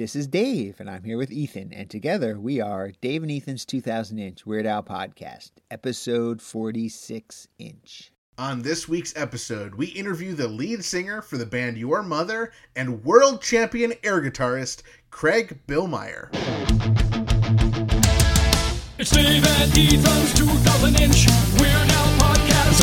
[0.00, 3.66] This is Dave, and I'm here with Ethan, and together we are Dave and Ethan's
[3.66, 8.10] 2000 Inch Weird Al Podcast, episode 46 inch.
[8.38, 13.04] On this week's episode, we interview the lead singer for the band Your Mother and
[13.04, 16.30] world champion air guitarist Craig Billmeyer.
[18.98, 21.26] It's Dave and Ethan's 2000 inch
[21.60, 22.19] Weird Al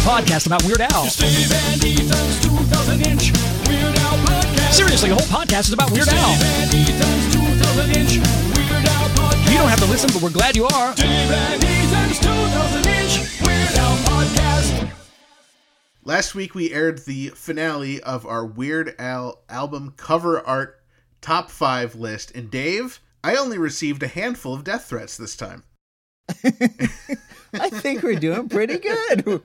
[0.08, 0.38] podcast.
[0.38, 1.06] It's a podcast about Weird Al.
[1.06, 3.32] It's and Ethan's 2000 inch
[3.68, 4.74] Weird Al podcast.
[4.74, 6.32] Seriously, the whole podcast is about Weird It's Al.
[6.32, 8.12] And Ethan's 2000 inch
[8.56, 9.52] Weird Al podcast.
[9.52, 10.96] You don't have to listen, but we're glad you are.
[10.96, 14.92] Dave and Ethan's 2000 inch Weird Al podcast.
[16.06, 20.82] Last week, we aired the finale of our Weird Al album cover art
[21.20, 25.66] top five list, and Dave, I only received a handful of death threats this time.
[27.54, 29.42] I think we're doing pretty good.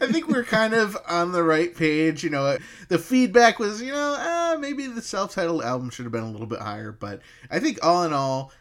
[0.00, 2.22] I think we're kind of on the right page.
[2.22, 6.24] You know, the feedback was, you know, uh, maybe the self-titled album should have been
[6.24, 7.20] a little bit higher, but
[7.50, 8.52] I think all in all,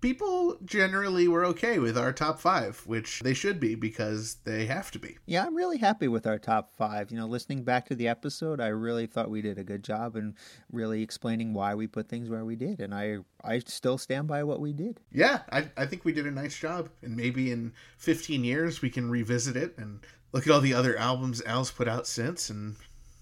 [0.00, 4.90] people generally were okay with our top five, which they should be because they have
[4.92, 5.18] to be.
[5.26, 7.10] yeah, I'm really happy with our top five.
[7.10, 10.16] You know, listening back to the episode, I really thought we did a good job
[10.16, 10.34] and
[10.70, 14.44] really explaining why we put things where we did, and I I still stand by
[14.44, 15.00] what we did.
[15.12, 18.90] Yeah, I, I think we did a nice job, and maybe in 15 years we
[18.90, 20.00] can revisit it and
[20.32, 22.76] look at all the other albums Al's put out since, and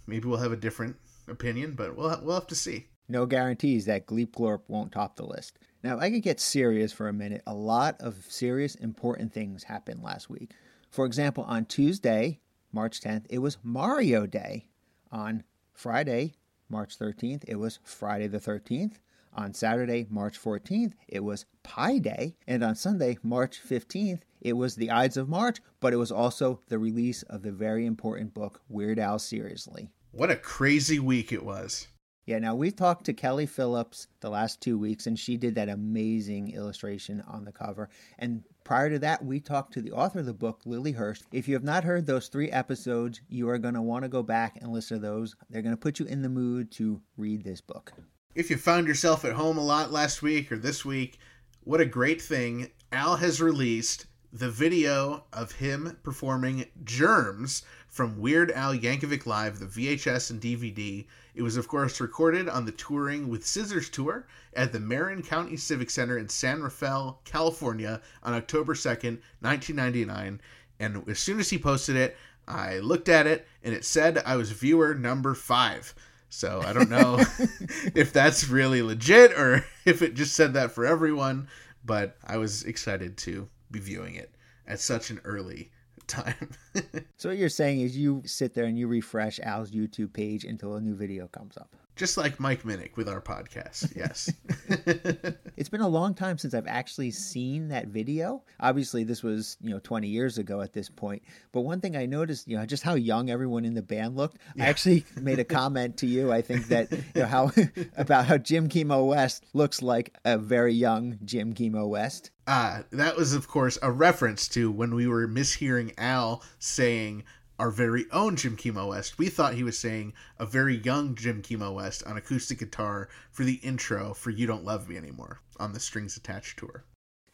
[0.07, 0.97] maybe we'll have a different
[1.29, 2.89] opinion, but we'll we'll have to see.
[3.09, 5.59] No guarantees that Gleep Glorp won't top the list.
[5.83, 7.43] Now, if I could get serious for a minute.
[7.47, 10.53] A lot of serious, important things happened last week.
[10.91, 12.41] For example, on Tuesday,
[12.73, 14.69] March 10th, it was Mario Day.
[15.13, 16.35] On Friday,
[16.69, 18.95] March 13th, it was Friday the 13th.
[19.35, 22.37] On Saturday, March 14th, it was Pi Day.
[22.47, 26.61] And on Sunday, March 15th, it was the Ides of March, but it was also
[26.69, 29.91] the release of the very important book, Weird Al Seriously.
[30.13, 31.89] What a crazy week it was.
[32.27, 35.69] Yeah, now we've talked to Kelly Phillips the last two weeks, and she did that
[35.69, 37.91] amazing illustration on the cover.
[38.19, 41.21] And prior to that, we talked to the author of the book, Lily Hirsch.
[41.33, 44.23] If you have not heard those three episodes, you are going to want to go
[44.23, 45.37] back and listen to those.
[45.51, 47.93] They're going to put you in the mood to read this book.
[48.35, 51.19] If you found yourself at home a lot last week or this week,
[51.65, 52.71] what a great thing.
[52.91, 59.67] Al has released the video of him performing Germs from Weird Al Yankovic Live, the
[59.67, 61.07] VHS and DVD.
[61.35, 65.57] It was, of course, recorded on the Touring with Scissors tour at the Marin County
[65.57, 70.41] Civic Center in San Rafael, California on October 2nd, 1999.
[70.79, 74.37] And as soon as he posted it, I looked at it and it said I
[74.37, 75.95] was viewer number five.
[76.29, 77.19] So I don't know
[77.95, 81.49] if that's really legit or if it just said that for everyone,
[81.85, 84.35] but I was excited to be viewing it
[84.67, 85.71] at such an early
[86.07, 86.51] time.
[87.17, 90.75] So, what you're saying is you sit there and you refresh Al's YouTube page until
[90.75, 91.75] a new video comes up.
[91.97, 93.93] Just like Mike Minnick with our podcast.
[93.97, 94.33] Yes.
[95.57, 98.43] It's been a long time since I've actually seen that video.
[98.59, 101.23] Obviously, this was, you know, 20 years ago at this point.
[101.53, 104.39] But one thing I noticed, you know, just how young everyone in the band looked.
[104.59, 106.33] I actually made a comment to you.
[106.33, 107.53] I think that, you know, how
[107.97, 112.33] about how Jim Kimo West looks like a very young Jim Kimo West.
[112.49, 117.23] Uh, that was, of course, a reference to when we were mishearing Al saying
[117.59, 119.19] our very own Jim Kimo West.
[119.19, 123.45] We thought he was saying a very young Jim Kimo West on acoustic guitar for
[123.45, 126.85] the intro for You Don't Love Me Anymore on the Strings Attached tour.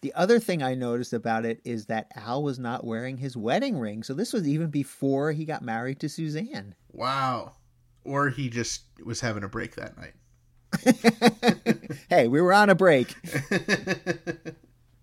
[0.03, 3.78] The other thing I noticed about it is that Al was not wearing his wedding
[3.78, 4.03] ring.
[4.03, 6.75] So this was even before he got married to Suzanne.
[6.91, 7.52] Wow.
[8.04, 10.14] Or he just was having a break that night.
[12.08, 13.14] hey, we were on a break.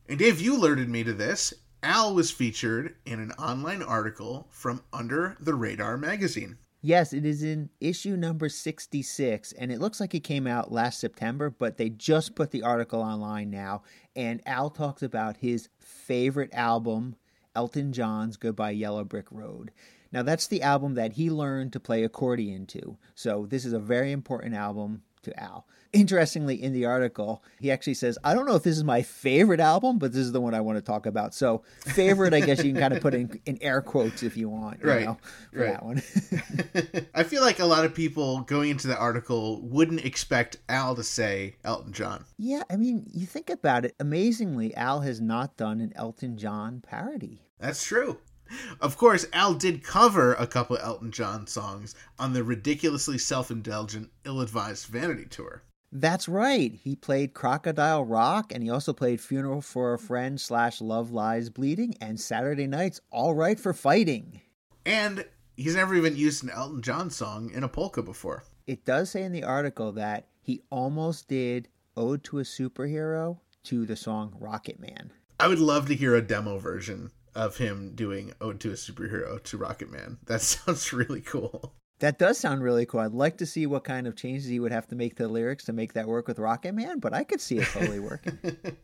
[0.09, 1.53] And Dave, you alerted me to this.
[1.87, 6.57] Al was featured in an online article from Under the Radar magazine.
[6.81, 10.99] Yes, it is in issue number 66, and it looks like it came out last
[10.99, 13.83] September, but they just put the article online now.
[14.17, 17.15] And Al talks about his favorite album,
[17.55, 19.71] Elton John's Goodbye Yellow Brick Road.
[20.11, 22.97] Now, that's the album that he learned to play accordion to.
[23.15, 25.65] So, this is a very important album to Al.
[25.93, 29.59] Interestingly, in the article, he actually says, I don't know if this is my favorite
[29.61, 31.33] album, but this is the one I want to talk about.
[31.33, 34.49] So, favorite, I guess you can kind of put in, in air quotes if you
[34.49, 35.17] want, you Right, know,
[35.53, 35.71] for right.
[35.71, 36.01] that one.
[37.15, 41.03] I feel like a lot of people going into the article wouldn't expect Al to
[41.03, 42.25] say Elton John.
[42.37, 43.95] Yeah, I mean, you think about it.
[43.99, 47.41] Amazingly, Al has not done an Elton John parody.
[47.59, 48.17] That's true.
[48.79, 53.51] Of course, Al did cover a couple of Elton John songs on the ridiculously self
[53.51, 55.63] indulgent, ill advised Vanity Tour.
[55.91, 56.73] That's right.
[56.73, 61.49] He played Crocodile Rock, and he also played Funeral for a Friend slash Love Lies
[61.49, 64.41] Bleeding and Saturday Nights All Right for Fighting.
[64.85, 68.43] And he's never even used an Elton John song in a polka before.
[68.65, 73.85] It does say in the article that he almost did Ode to a Superhero to
[73.85, 75.11] the song Rocket Man.
[75.39, 79.41] I would love to hear a demo version of him doing Ode to a Superhero
[79.43, 80.17] to Rocket Man.
[80.25, 81.73] That sounds really cool.
[81.99, 82.99] That does sound really cool.
[82.99, 85.29] I'd like to see what kind of changes he would have to make to the
[85.29, 88.37] lyrics to make that work with Rocket Man, but I could see it totally working.
[88.43, 88.77] that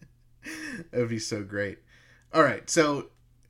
[0.94, 1.80] would be so great.
[2.34, 3.10] All right, so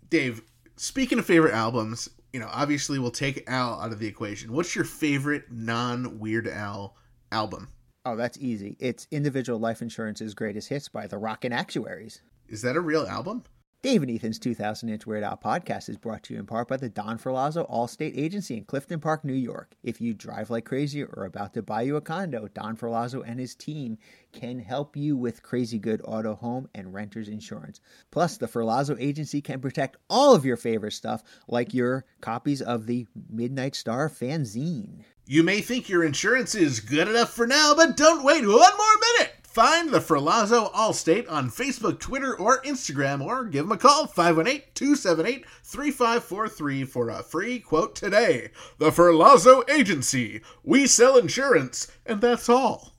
[0.10, 0.42] Dave,
[0.76, 4.52] speaking of favorite albums, you know, obviously we'll take Al out of the equation.
[4.54, 6.96] What's your favorite non Weird Al
[7.32, 7.70] album?
[8.06, 8.76] oh, that's easy.
[8.80, 12.22] It's Individual Life Insurance's Greatest Hits by the Rockin' Actuaries.
[12.50, 13.44] Is that a real album?
[13.84, 16.78] Dave and Ethan's 2000 Inch Weird Al podcast is brought to you in part by
[16.78, 19.76] the Don Ferlazzo Allstate Agency in Clifton Park, New York.
[19.84, 23.22] If you drive like crazy or are about to buy you a condo, Don Ferlazzo
[23.28, 23.98] and his team
[24.32, 27.82] can help you with crazy good auto, home, and renter's insurance.
[28.10, 32.86] Plus, the Ferlazzo Agency can protect all of your favorite stuff, like your copies of
[32.86, 35.04] the Midnight Star fanzine.
[35.26, 38.98] You may think your insurance is good enough for now, but don't wait one more
[39.18, 39.33] minute.
[39.54, 44.64] Find the Ferlazzo Allstate on Facebook, Twitter, or Instagram, or give them a call 518
[44.74, 48.50] 278 3543 for a free quote today.
[48.80, 50.42] The Ferlazzo Agency.
[50.64, 52.96] We sell insurance, and that's all.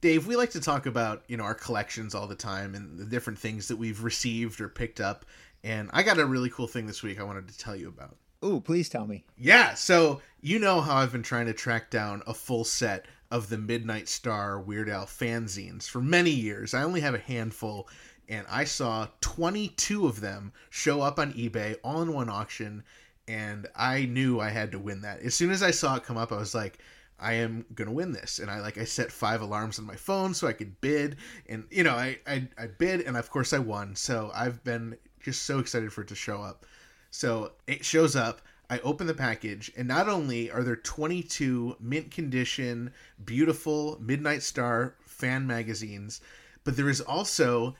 [0.00, 3.04] Dave, we like to talk about, you know, our collections all the time and the
[3.04, 5.24] different things that we've received or picked up.
[5.64, 8.14] And I got a really cool thing this week I wanted to tell you about.
[8.44, 9.24] Ooh, please tell me.
[9.36, 13.48] Yeah, so you know how I've been trying to track down a full set of
[13.48, 16.74] the Midnight Star Weird Al fanzines for many years.
[16.74, 17.88] I only have a handful,
[18.28, 22.84] and I saw 22 of them show up on eBay all in one auction,
[23.26, 25.22] and I knew I had to win that.
[25.22, 26.78] As soon as I saw it come up, I was like,
[27.18, 30.34] I am gonna win this, and I like I set five alarms on my phone
[30.34, 31.16] so I could bid,
[31.48, 33.96] and you know I I, I bid, and of course I won.
[33.96, 36.66] So I've been just so excited for it to show up.
[37.10, 38.42] So it shows up.
[38.72, 44.94] I open the package, and not only are there 22 mint condition, beautiful Midnight Star
[45.04, 46.22] fan magazines,
[46.64, 47.76] but there is also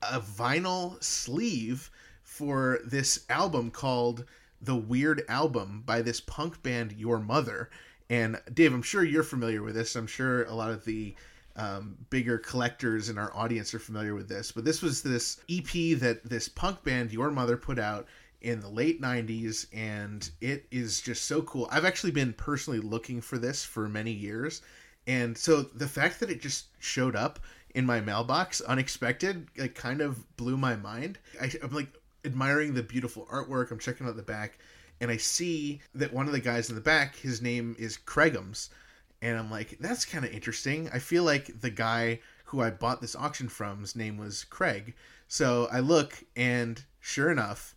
[0.00, 1.90] a vinyl sleeve
[2.22, 4.24] for this album called
[4.62, 7.68] The Weird Album by this punk band Your Mother.
[8.08, 9.96] And Dave, I'm sure you're familiar with this.
[9.96, 11.14] I'm sure a lot of the
[11.56, 14.50] um, bigger collectors in our audience are familiar with this.
[14.50, 18.06] But this was this EP that this punk band Your Mother put out
[18.46, 21.68] in the late 90s and it is just so cool.
[21.72, 24.62] I've actually been personally looking for this for many years.
[25.08, 27.40] And so the fact that it just showed up
[27.74, 31.18] in my mailbox unexpected like kind of blew my mind.
[31.40, 31.88] I, I'm like
[32.24, 33.72] admiring the beautiful artwork.
[33.72, 34.60] I'm checking out the back
[35.00, 38.68] and I see that one of the guys in the back, his name is Craigums.
[39.22, 40.88] And I'm like, that's kind of interesting.
[40.92, 44.94] I feel like the guy who I bought this auction from's name was Craig.
[45.26, 47.75] So I look and sure enough,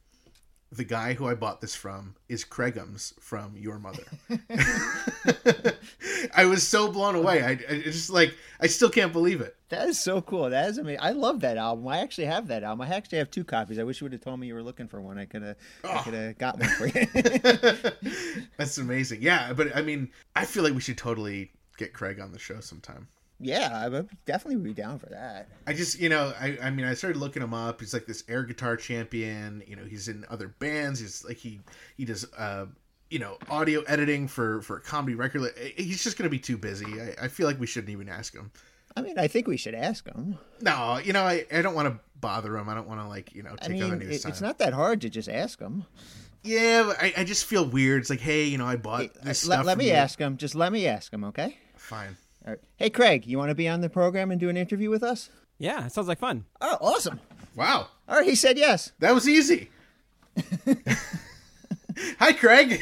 [0.72, 4.04] the guy who I bought this from is Craigums from Your Mother.
[6.36, 7.42] I was so blown away.
[7.42, 9.56] I, I just like I still can't believe it.
[9.70, 10.50] That is so cool.
[10.50, 11.02] That is amazing.
[11.02, 11.88] I love that album.
[11.88, 12.88] I actually have that album.
[12.88, 13.80] I actually have two copies.
[13.80, 15.18] I wish you would have told me you were looking for one.
[15.18, 15.56] I could have.
[15.84, 16.04] I ah.
[16.04, 17.08] could have got one for you.
[18.58, 19.22] That's amazing.
[19.22, 22.60] Yeah, but I mean, I feel like we should totally get Craig on the show
[22.60, 23.08] sometime.
[23.40, 25.48] Yeah, I would definitely be down for that.
[25.66, 27.80] I just, you know, I, I mean, I started looking him up.
[27.80, 29.64] He's like this air guitar champion.
[29.66, 31.00] You know, he's in other bands.
[31.00, 31.62] He's like he
[31.96, 32.66] he does, uh,
[33.10, 35.54] you know, audio editing for for a comedy record.
[35.78, 37.02] He's just gonna be too busy.
[37.02, 38.52] I, I feel like we shouldn't even ask him.
[38.98, 40.38] I mean, I think we should ask him.
[40.62, 42.68] No, you know, I, I don't want to bother him.
[42.68, 44.32] I don't want to like you know I take other mean, news it, time.
[44.32, 45.86] it's not that hard to just ask him.
[46.44, 48.02] Yeah, but I, I just feel weird.
[48.02, 49.66] It's like, hey, you know, I bought this let stuff.
[49.66, 49.94] let me you.
[49.94, 50.38] ask him.
[50.38, 51.58] Just let me ask him, okay?
[51.76, 52.16] Fine.
[52.50, 52.64] All right.
[52.78, 55.30] Hey, Craig, you want to be on the program and do an interview with us?
[55.60, 56.46] Yeah, it sounds like fun.
[56.60, 57.20] Oh, awesome.
[57.56, 58.92] Wow, All right, he said yes.
[58.98, 59.70] that was easy.
[62.18, 62.82] Hi, Craig.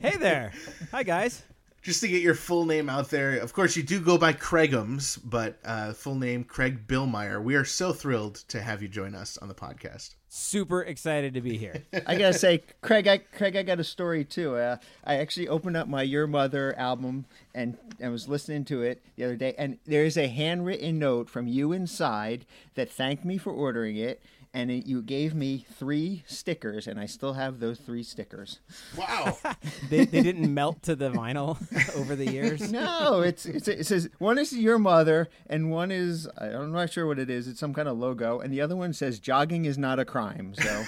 [0.00, 0.52] Hey there.
[0.90, 1.42] Hi, guys.
[1.86, 5.20] Just to get your full name out there, of course, you do go by Craigums,
[5.24, 7.40] but uh, full name Craig Billmeyer.
[7.40, 10.16] We are so thrilled to have you join us on the podcast.
[10.28, 11.84] Super excited to be here.
[12.04, 14.56] I gotta say, Craig, I, Craig, I got a story too.
[14.56, 17.24] Uh, I actually opened up my Your Mother album
[17.54, 21.46] and I was listening to it the other day, and there's a handwritten note from
[21.46, 24.20] you inside that thanked me for ordering it,
[24.56, 28.58] and it, you gave me three stickers, and I still have those three stickers.
[28.96, 29.36] Wow.
[29.90, 31.58] They, they didn't melt to the vinyl
[31.96, 32.72] over the years.
[32.76, 37.06] No, it's, it's it says one is Your Mother, and one is I'm not sure
[37.06, 37.46] what it is.
[37.46, 40.54] It's some kind of logo, and the other one says jogging is not a crime.
[40.54, 40.84] So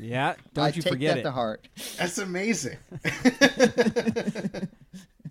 [0.00, 1.22] Yeah, don't I you take forget that it.
[1.22, 1.68] to heart.
[1.98, 2.76] That's amazing.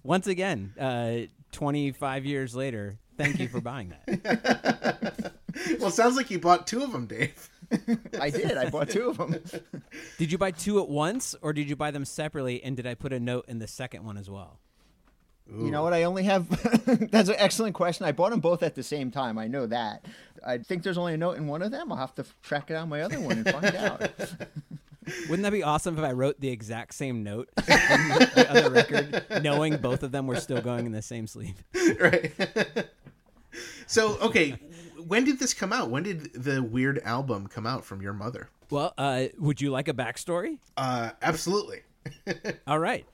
[0.04, 5.34] Once again, uh, 25 years later, thank you for buying that.
[5.80, 7.50] Well, it sounds like you bought two of them, Dave.
[8.20, 8.58] I did.
[8.58, 9.36] I bought two of them.
[10.18, 12.64] Did you buy two at once, or did you buy them separately?
[12.64, 14.60] And did I put a note in the second one as well?
[15.48, 15.94] You know what?
[15.94, 16.48] I only have.
[17.12, 18.06] that's an excellent question.
[18.06, 19.38] I bought them both at the same time.
[19.38, 20.06] I know that.
[20.46, 21.92] I think there's only a note in one of them.
[21.92, 24.10] I'll have to track it on my other one and find out.
[25.30, 29.44] Wouldn't that be awesome if I wrote the exact same note on the other record,
[29.44, 31.62] knowing both of them were still going in the same sleeve?
[32.00, 32.32] right.
[33.88, 34.58] So, okay,
[35.08, 35.90] when did this come out?
[35.90, 38.50] When did the Weird album come out from your mother?
[38.70, 40.60] Well, uh, would you like a backstory?
[40.78, 41.82] Uh, absolutely.
[42.68, 43.06] All right.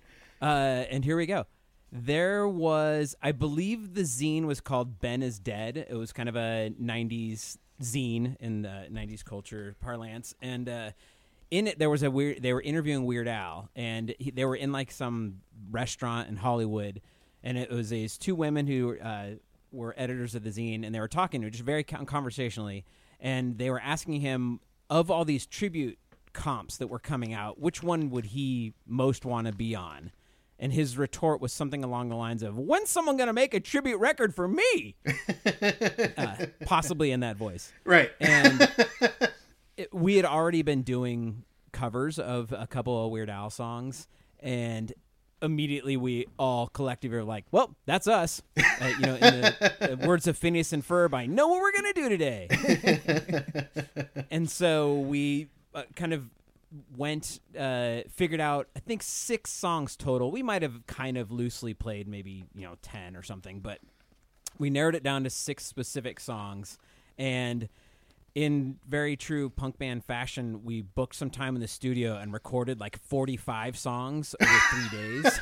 [0.42, 1.46] Uh, and here we go.
[1.92, 5.86] There was, I believe the zine was called Ben is Dead.
[5.90, 10.36] It was kind of a 90s zine in the 90s culture parlance.
[10.42, 10.92] And uh,
[11.50, 14.56] in it, there was a weird, they were interviewing Weird Al, and he, they were
[14.56, 17.02] in like some restaurant in Hollywood.
[17.44, 19.30] And it was these two women who uh,
[19.72, 22.86] were editors of the zine, and they were talking to him just very conversationally.
[23.20, 24.60] And they were asking him,
[24.90, 26.00] of all these tribute
[26.34, 30.12] comps that were coming out, which one would he most want to be on?
[30.58, 33.62] And his retort was something along the lines of, "When's someone going to make a
[33.62, 34.96] tribute record for me?"
[36.18, 36.36] uh,
[36.66, 37.72] possibly in that voice.
[37.86, 38.12] Right.
[38.20, 38.70] And
[39.78, 44.10] it, we had already been doing covers of a couple of Weird Al songs,
[44.42, 44.92] and
[45.42, 49.96] immediately we all collectively are like, "Well, that's us." Uh, you know, in the uh,
[50.08, 52.48] words of Phineas and Ferb, "I know what we're going to do today."
[54.32, 56.26] and so we uh, kind of
[56.96, 61.74] went uh figured out i think six songs total we might have kind of loosely
[61.74, 63.80] played maybe you know 10 or something but
[64.60, 66.78] we narrowed it down to six specific songs
[67.18, 67.68] and
[68.36, 72.80] in very true punk band fashion we booked some time in the studio and recorded
[72.80, 75.40] like 45 songs over three days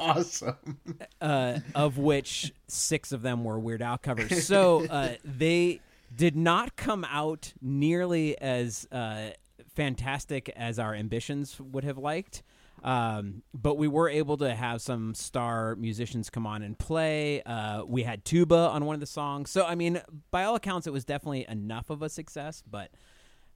[0.00, 0.78] awesome.
[1.20, 4.44] uh, of which six of them were Weird Al covers.
[4.54, 5.80] So uh, they
[6.14, 9.30] did not come out nearly as uh,
[9.74, 12.42] fantastic as our ambitions would have liked.
[12.84, 17.42] Um, but we were able to have some star musicians come on and play.
[17.42, 19.50] Uh, we had tuba on one of the songs.
[19.50, 22.62] So, I mean, by all accounts, it was definitely enough of a success.
[22.70, 22.90] But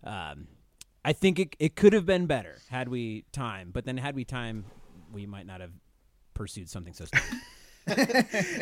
[0.02, 0.49] um,
[1.04, 3.70] I think it, it could have been better had we time.
[3.70, 4.64] But then, had we time,
[5.12, 5.73] we might not have
[6.32, 7.28] pursued something so stupid.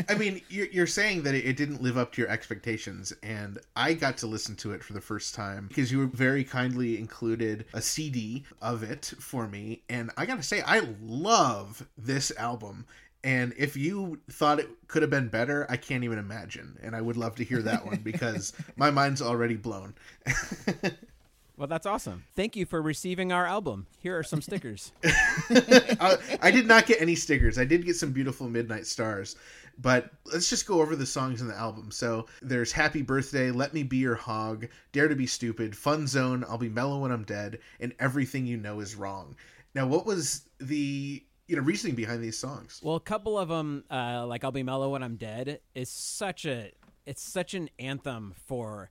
[0.08, 3.94] I mean, you're, you're saying that it didn't live up to your expectations, and I
[3.94, 7.66] got to listen to it for the first time because you were very kindly included
[7.72, 12.86] a CD of it for me, and I gotta say, I love this album.
[13.24, 16.78] And if you thought it could have been better, I can't even imagine.
[16.80, 19.94] And I would love to hear that one because my mind's already blown.
[21.56, 22.24] Well, that's awesome.
[22.34, 23.86] Thank you for receiving our album.
[23.98, 24.92] Here are some stickers.
[25.02, 27.58] I, I did not get any stickers.
[27.58, 29.36] I did get some beautiful Midnight Stars.
[29.78, 31.90] But let's just go over the songs in the album.
[31.90, 36.44] So there's Happy Birthday, Let Me Be Your Hog, Dare to Be Stupid, Fun Zone,
[36.48, 39.34] I'll Be Mellow When I'm Dead, and Everything You Know Is Wrong.
[39.74, 42.80] Now, what was the you know reasoning behind these songs?
[42.82, 46.46] Well, a couple of them, uh, like "I'll Be Mellow When I'm Dead," is such
[46.46, 46.72] a
[47.04, 48.90] it's such an anthem for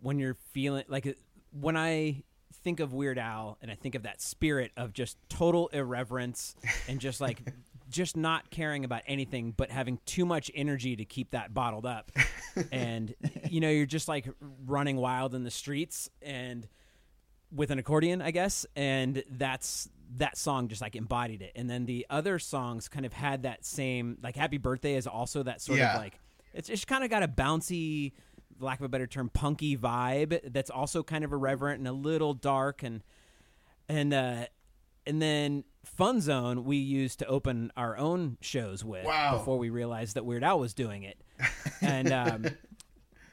[0.00, 1.16] when you're feeling like
[1.52, 2.22] when I
[2.62, 6.54] think of Weird Al and I think of that spirit of just total irreverence
[6.88, 7.40] and just like
[7.90, 12.10] just not caring about anything but having too much energy to keep that bottled up
[12.72, 13.14] and
[13.48, 14.26] you know you're just like
[14.66, 16.66] running wild in the streets and
[17.54, 21.86] with an accordion I guess and that's that song just like embodied it and then
[21.86, 25.78] the other songs kind of had that same like Happy Birthday is also that sort
[25.78, 25.94] Yeah.
[25.94, 26.18] of like
[26.54, 28.12] it's just kind of got a bouncy
[28.60, 32.34] lack of a better term punky vibe that's also kind of irreverent and a little
[32.34, 33.02] dark and
[33.88, 34.46] and uh
[35.06, 39.38] and then Fun Zone we used to open our own shows with Wow.
[39.38, 41.18] before we realized that Weird Al was doing it.
[41.82, 42.46] And um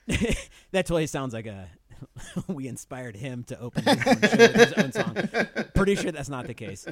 [0.08, 1.68] that totally sounds like a
[2.48, 5.18] we inspired him to open his own show with his own song.
[5.74, 6.86] Pretty sure that's not the case.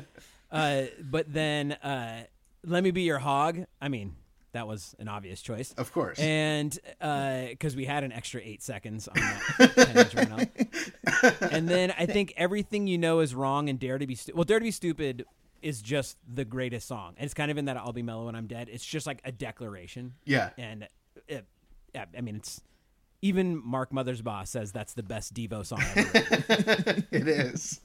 [0.49, 2.23] Uh, but then uh,
[2.65, 3.65] Let Me Be Your Hog.
[3.81, 4.15] I mean,
[4.53, 5.73] that was an obvious choice.
[5.77, 6.19] Of course.
[6.19, 11.51] And uh, because we had an extra eight seconds on that 10 inch.
[11.53, 14.35] And then I think Everything You Know Is Wrong and Dare to Be Stupid.
[14.37, 15.25] Well, Dare to Be Stupid
[15.61, 17.13] is just the greatest song.
[17.17, 18.67] And it's kind of in that I'll Be Mellow When I'm Dead.
[18.71, 20.13] It's just like a declaration.
[20.25, 20.49] yeah.
[20.57, 20.87] And
[21.27, 21.45] it,
[21.95, 22.61] I mean, it's
[23.21, 27.03] even Mark Mothersbaugh says that's the best Devo song ever.
[27.11, 27.79] It is.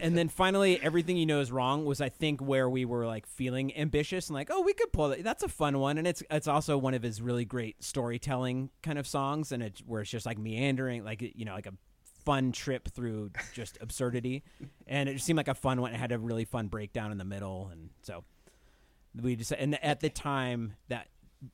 [0.00, 3.26] and then finally, everything you know is wrong was I think where we were like
[3.26, 5.24] feeling ambitious and like, oh, we could pull that.
[5.24, 8.98] That's a fun one, and it's it's also one of his really great storytelling kind
[8.98, 11.74] of songs, and it's where it's just like meandering, like you know, like a
[12.24, 14.44] fun trip through just absurdity,
[14.86, 15.92] and it just seemed like a fun one.
[15.92, 18.24] It had a really fun breakdown in the middle, and so
[19.20, 21.08] we just and at the time that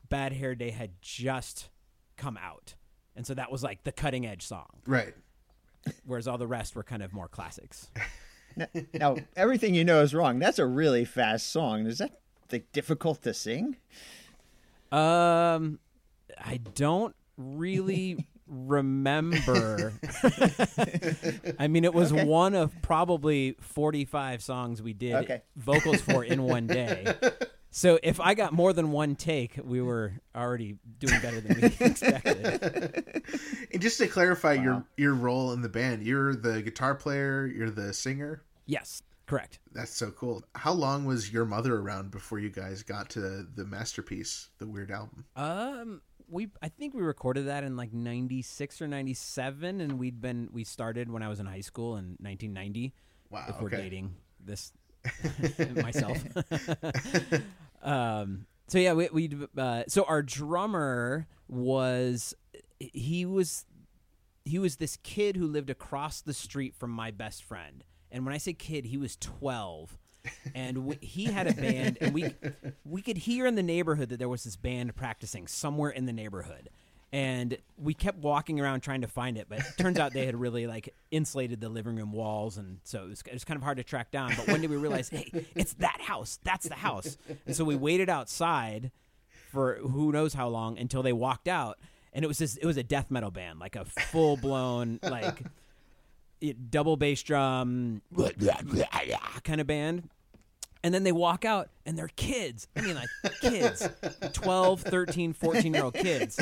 [0.08, 1.70] Bad Hair Day had just
[2.16, 2.74] come out.
[3.16, 5.14] And so that was like the cutting edge song, Right.
[6.04, 7.90] whereas all the rest were kind of more classics.
[8.94, 10.38] Now, everything you know is wrong.
[10.38, 11.86] That's a really fast song.
[11.86, 12.20] Is that
[12.50, 13.76] like difficult to sing?
[14.90, 15.78] Um,
[16.42, 19.92] I don't really remember.
[21.58, 22.24] I mean, it was Okay.
[22.24, 25.42] one of probably 45 songs we did Okay.
[25.56, 27.14] vocals for in one day.
[27.70, 31.66] So if I got more than one take, we were already doing better than we
[31.86, 33.22] expected.
[33.72, 37.68] And just to clarify your your role in the band, you're the guitar player, you're
[37.68, 38.42] the singer.
[38.64, 39.58] Yes, correct.
[39.72, 40.42] That's so cool.
[40.54, 44.90] How long was your mother around before you guys got to the masterpiece, the Weird
[44.90, 45.26] album?
[45.34, 50.48] Um, we I think we recorded that in like '96 or '97, and we'd been
[50.52, 52.94] we started when I was in high school in 1990.
[53.30, 53.78] Wow, if we're okay.
[53.78, 54.72] dating this
[55.82, 56.22] myself.
[57.82, 58.46] um.
[58.68, 62.34] So yeah, we we uh, so our drummer was
[62.78, 63.64] he was
[64.44, 67.84] he was this kid who lived across the street from my best friend.
[68.10, 69.98] And when I say kid, he was 12.
[70.54, 72.34] And we, he had a band, and we
[72.84, 76.12] we could hear in the neighborhood that there was this band practicing somewhere in the
[76.12, 76.68] neighborhood.
[77.16, 80.36] And we kept walking around trying to find it, but it turns out they had
[80.36, 83.62] really like insulated the living room walls, and so it was, it was kind of
[83.62, 84.34] hard to track down.
[84.36, 86.38] But one day we realized, hey, it's that house.
[86.44, 87.16] That's the house.
[87.46, 88.90] And so we waited outside
[89.50, 91.78] for who knows how long until they walked out
[92.12, 95.42] and it was this it was a death metal band like a full blown like
[96.40, 98.02] it, double bass drum
[99.44, 100.08] kind of band
[100.86, 102.68] and then they walk out and they're kids.
[102.76, 103.08] I mean like
[103.40, 103.88] kids.
[104.32, 106.38] 12 13 14 year old kids.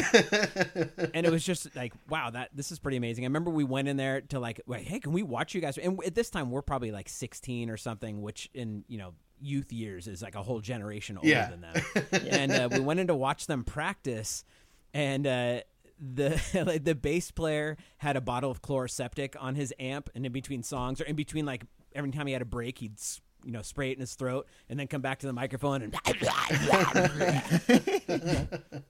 [1.15, 3.25] And it was just like wow that this is pretty amazing.
[3.25, 5.79] I remember we went in there to like hey can we watch you guys?
[5.79, 9.73] And at this time we're probably like 16 or something which in you know youth
[9.73, 11.49] years is like a whole generation older Yeah.
[11.51, 11.75] than them.
[12.31, 14.45] And uh, we went in to watch them practice
[14.93, 15.61] and uh
[16.01, 20.33] the like the bass player had a bottle of Chloraseptic on his amp and in
[20.33, 22.99] between songs or in between like every time he had a break he'd
[23.45, 25.95] you know spray it in his throat and then come back to the microphone and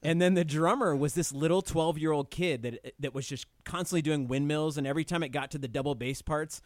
[0.03, 3.47] and then the drummer was this little 12 year old kid that that was just
[3.63, 4.77] constantly doing windmills.
[4.77, 6.61] And every time it got to the double bass parts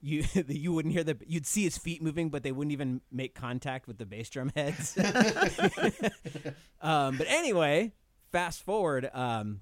[0.00, 3.34] you you wouldn't hear the you'd see his feet moving but they wouldn't even make
[3.34, 4.98] contact with the bass drum heads.
[6.82, 7.92] Um, but anyway
[8.32, 9.60] fast forward um,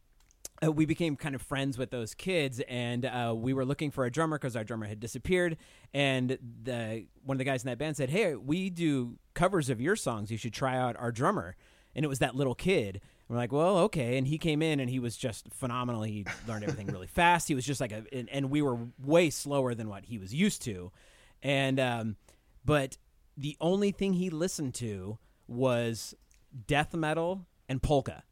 [0.65, 4.05] uh, we became kind of friends with those kids and uh, we were looking for
[4.05, 5.57] a drummer because our drummer had disappeared
[5.95, 9.81] and the one of the guys in that band said hey we do covers of
[9.81, 10.33] your songs.
[10.33, 11.55] You should try out our drummer.
[11.95, 12.97] And it was that little kid.
[12.97, 14.19] And we're like well okay.
[14.19, 16.03] And he came in and he was just phenomenal.
[16.03, 17.47] He learned everything really fast.
[17.47, 20.35] He was just like a and, and we were way slower than what he was
[20.35, 20.91] used to.
[21.41, 22.17] And um,
[22.65, 22.99] but
[23.37, 26.15] the only thing he listened to was
[26.67, 28.25] death metal and polka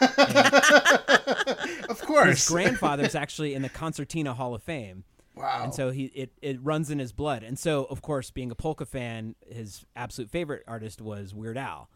[1.88, 2.28] Of course.
[2.28, 5.04] his grandfather's actually in the Concertina Hall of Fame.
[5.34, 5.62] wow.
[5.64, 7.42] And so he it, it runs in his blood.
[7.42, 11.88] And so of course being a polka fan, his absolute favorite artist was Weird Al.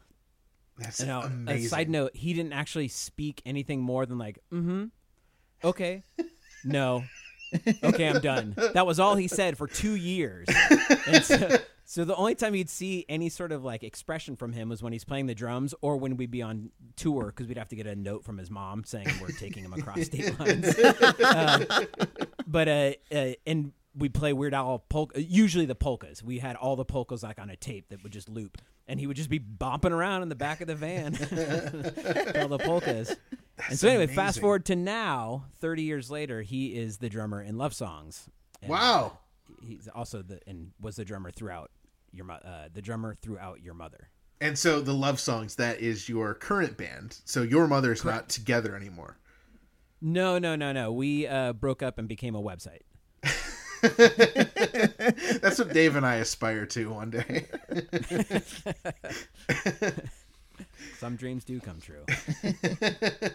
[0.78, 1.66] That's And now, amazing.
[1.66, 4.86] a side note, he didn't actually speak anything more than like, mm-hmm.
[5.62, 6.02] Okay.
[6.64, 7.04] No.
[7.84, 8.54] Okay, I'm done.
[8.74, 10.48] That was all he said for two years.
[11.06, 14.68] And so, so the only time you'd see any sort of like expression from him
[14.68, 17.68] was when he's playing the drums or when we'd be on tour because we'd have
[17.68, 20.78] to get a note from his mom saying we're taking him across state lines.
[20.78, 21.84] Uh,
[22.46, 25.22] but uh, uh, and we play Weird Al polka.
[25.22, 26.22] Usually the polkas.
[26.22, 29.06] We had all the polkas like on a tape that would just loop, and he
[29.06, 31.14] would just be bopping around in the back of the van,
[32.40, 33.14] all the polkas.
[33.68, 37.56] and so anyway, fast forward to now, thirty years later, he is the drummer in
[37.56, 38.28] Love Songs.
[38.62, 39.18] And wow.
[39.62, 41.70] He's also the and was the drummer throughout
[42.12, 44.08] your uh, the drummer throughout your mother.
[44.40, 47.18] And so the love songs that is your current band.
[47.24, 49.18] So your mother's not together anymore.
[50.00, 50.92] No, no, no, no.
[50.92, 52.82] We uh, broke up and became a website.
[55.40, 57.46] That's what Dave and I aspire to one day.
[60.98, 62.04] Some dreams do come true.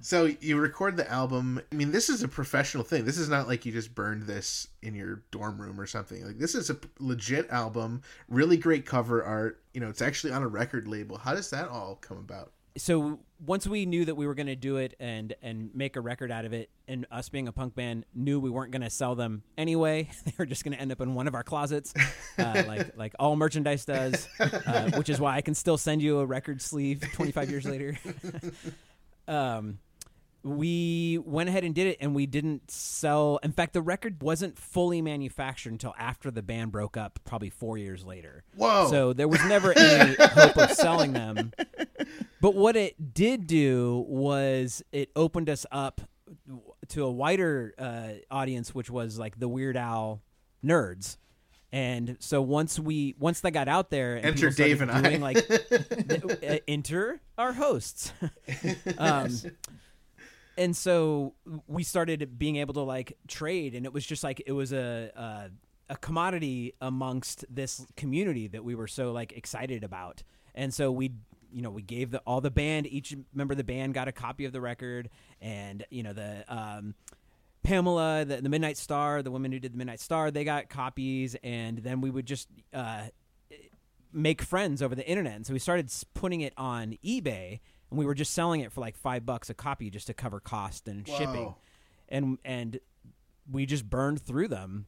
[0.00, 1.60] So you record the album.
[1.72, 3.04] I mean, this is a professional thing.
[3.04, 6.24] This is not like you just burned this in your dorm room or something.
[6.24, 8.02] Like this is a legit album.
[8.28, 9.60] Really great cover art.
[9.74, 11.18] You know, it's actually on a record label.
[11.18, 12.52] How does that all come about?
[12.78, 16.00] so once we knew that we were going to do it and and make a
[16.00, 18.90] record out of it and us being a punk band knew we weren't going to
[18.90, 21.92] sell them anyway they were just going to end up in one of our closets
[22.38, 26.20] uh, like like all merchandise does uh, which is why i can still send you
[26.20, 27.98] a record sleeve 25 years later
[29.28, 29.78] um
[30.56, 34.58] we went ahead and did it and we didn't sell in fact the record wasn't
[34.58, 38.88] fully manufactured until after the band broke up probably four years later Whoa.
[38.90, 41.52] so there was never any hope of selling them
[42.40, 46.00] but what it did do was it opened us up
[46.88, 50.22] to a wider uh, audience which was like the weird al
[50.64, 51.16] nerds
[51.70, 55.16] And so once we once that got out there, and Enter Dave and I.
[55.16, 55.36] like
[55.70, 58.10] uh, enter our hosts.
[58.98, 59.28] um,
[60.58, 61.34] and so
[61.66, 65.10] we started being able to like trade, and it was just like it was a.
[65.16, 65.50] a
[65.90, 70.22] a commodity amongst this community that we were so like excited about
[70.54, 71.12] and so we
[71.50, 74.12] you know we gave the all the band each member of the band got a
[74.12, 75.08] copy of the record
[75.40, 76.94] and you know the um
[77.62, 81.36] Pamela, the, the Midnight Star, the woman who did the Midnight Star, they got copies,
[81.42, 83.08] and then we would just uh,
[84.12, 85.36] make friends over the internet.
[85.36, 88.80] And so we started putting it on eBay, and we were just selling it for
[88.80, 91.54] like five bucks a copy just to cover cost and shipping.
[92.08, 92.80] And and
[93.50, 94.86] we just burned through them,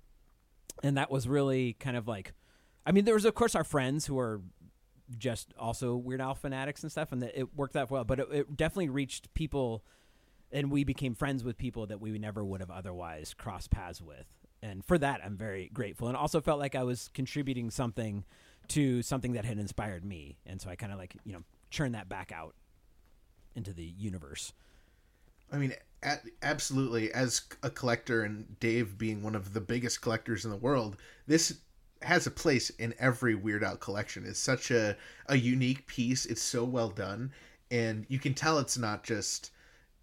[0.83, 2.33] and that was really kind of like,
[2.87, 4.41] I mean, there was of course our friends who are
[5.19, 8.05] just also Weird Al fanatics and stuff, and that it worked out well.
[8.05, 9.85] But it, it definitely reached people,
[10.53, 14.27] and we became friends with people that we never would have otherwise crossed paths with.
[14.63, 18.25] And for that, I'm very grateful, and also felt like I was contributing something
[18.69, 21.93] to something that had inspired me, and so I kind of like you know churn
[21.93, 22.55] that back out
[23.61, 24.53] into the universe.
[25.53, 25.75] I mean,
[26.43, 27.13] absolutely.
[27.13, 30.97] As a collector, and Dave being one of the biggest collectors in the world,
[31.27, 31.59] this
[32.01, 34.25] has a place in every Weird Al collection.
[34.25, 34.97] It's such a
[35.27, 36.25] a unique piece.
[36.25, 37.33] It's so well done,
[37.71, 39.51] and you can tell it's not just,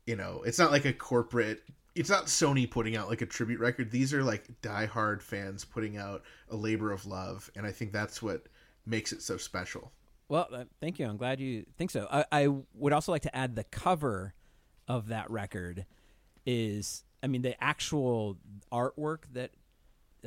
[0.06, 1.64] you know, it's not like a corporate.
[1.96, 3.90] It's not Sony putting out like a tribute record.
[3.90, 8.22] These are like diehard fans putting out a labor of love, and I think that's
[8.22, 8.46] what
[8.86, 9.92] makes it so special.
[10.30, 11.08] Well, uh, thank you.
[11.08, 12.08] I'm glad you think so.
[12.12, 14.34] I, I would also like to add the cover
[14.88, 15.86] of that record
[16.46, 18.38] is, I mean, the actual
[18.72, 19.52] artwork that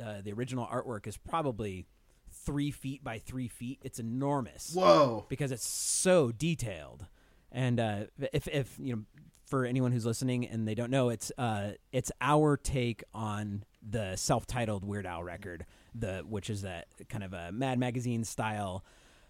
[0.01, 1.85] uh, the original artwork is probably
[2.31, 3.79] three feet by three feet.
[3.83, 5.25] It's enormous Whoa!
[5.29, 7.05] because it's so detailed.
[7.51, 9.01] And uh, if if you know,
[9.45, 14.15] for anyone who's listening and they don't know, it's uh, it's our take on the
[14.15, 18.85] self-titled Weird Al record, the which is that kind of a Mad Magazine style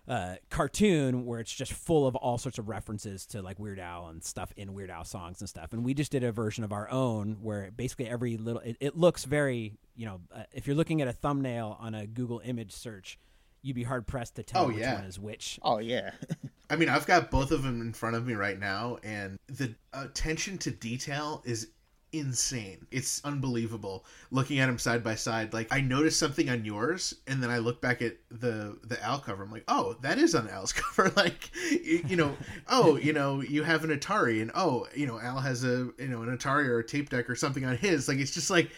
[0.08, 4.08] uh, cartoon where it's just full of all sorts of references to like Weird Al
[4.08, 5.74] and stuff in Weird Al songs and stuff.
[5.74, 8.98] And we just did a version of our own where basically every little it, it
[8.98, 12.72] looks very you know uh, if you're looking at a thumbnail on a Google image
[12.74, 13.18] search.
[13.64, 14.96] You'd be hard pressed to tell Oh, which yeah.
[14.96, 15.60] one is which.
[15.62, 16.10] Oh yeah.
[16.72, 19.76] I mean, I've got both of them in front of me right now, and the
[19.94, 21.68] attention to detail is
[22.13, 22.86] insane.
[22.91, 25.54] It's unbelievable looking at them side by side.
[25.54, 29.19] Like I noticed something on yours, and then I look back at the the Al
[29.19, 29.43] cover.
[29.43, 31.12] I'm like, oh, that is on Al's cover.
[31.15, 32.36] like, you, you know,
[32.67, 36.08] oh, you know, you have an Atari, and oh, you know, Al has a you
[36.08, 38.08] know an Atari or a tape deck or something on his.
[38.08, 38.69] Like, it's just like,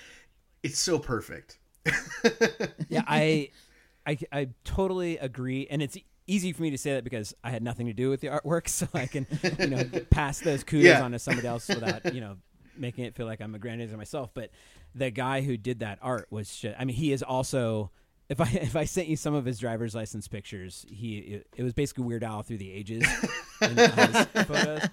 [0.61, 1.57] it's so perfect.
[2.89, 3.49] yeah, I,
[4.05, 7.61] I, I totally agree, and it's easy for me to say that because I had
[7.61, 9.27] nothing to do with the artwork, so I can,
[9.59, 11.01] you know, pass those kudos Yeah.
[11.03, 12.37] on to somebody else without, you know,
[12.77, 14.31] making it feel like I'm a aggrandizing myself.
[14.33, 14.49] But
[14.95, 17.91] the guy who did that art was, just, I mean, he is also.
[18.29, 21.63] If I if I sent you some of his driver's license pictures, he it, it
[21.63, 23.05] was basically Weird Al through the ages
[23.61, 24.87] in his photos.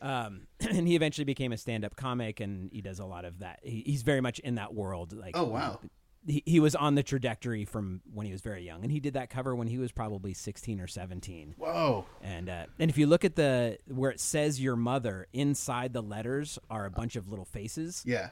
[0.00, 3.60] Um, and he eventually became a stand-up comic, and he does a lot of that.
[3.62, 5.12] He, he's very much in that world.
[5.12, 5.78] Like, Oh wow.
[6.26, 9.14] He, he was on the trajectory from when he was very young, and he did
[9.14, 11.54] that cover when he was probably sixteen or seventeen.
[11.58, 12.04] Whoa.
[12.22, 16.02] And uh, and if you look at the where it says your mother, inside the
[16.02, 18.28] letters are a bunch of little faces, Yeah.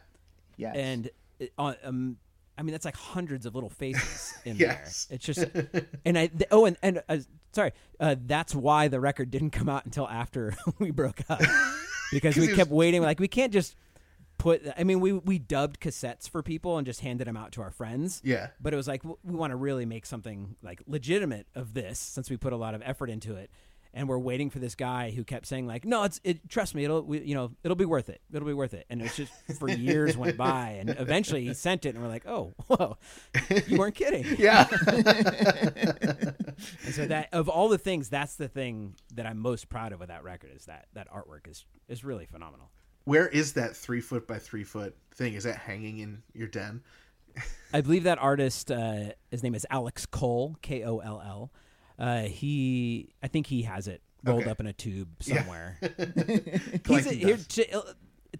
[0.56, 0.76] Yes.
[0.76, 2.16] and it, uh, um,
[2.58, 5.06] I mean that's like hundreds of little faces in Yes.
[5.06, 5.16] there.
[5.16, 5.44] It's just,
[6.04, 7.18] and I th- oh and and uh,
[7.52, 11.40] sorry, uh, that's why the record didn't come out until after we broke up
[12.12, 13.02] because we it was- kept waiting.
[13.02, 13.74] Like we can't just
[14.40, 14.62] put.
[14.76, 17.70] I mean, we we dubbed cassettes for people and just handed them out to our
[17.70, 18.20] friends.
[18.24, 18.48] Yeah.
[18.60, 22.30] But it was like we want to really make something like legitimate of this since
[22.30, 23.50] we put a lot of effort into it,
[23.92, 26.48] and we're waiting for this guy who kept saying like, "No, it's it.
[26.48, 28.20] Trust me, it'll we, you know it'll be worth it.
[28.32, 31.84] It'll be worth it." And it's just for years went by, and eventually he sent
[31.84, 32.96] it, and we're like, "Oh, whoa,
[33.66, 34.66] you weren't kidding." Yeah.
[36.84, 40.00] And so that of all the things, that's the thing that I'm most proud of
[40.00, 42.70] with that record is that that artwork is is really phenomenal.
[43.04, 45.34] Where is that three foot by three foot thing?
[45.34, 46.82] Is that hanging in your den?
[47.74, 51.50] I believe that artist, uh, his name is Alex Koll, K O L L.
[51.98, 54.50] Uh, he, I think he has it rolled Okay.
[54.50, 55.36] up in a tube Yeah.
[55.38, 55.78] somewhere.
[55.82, 57.82] He's Collecting here to,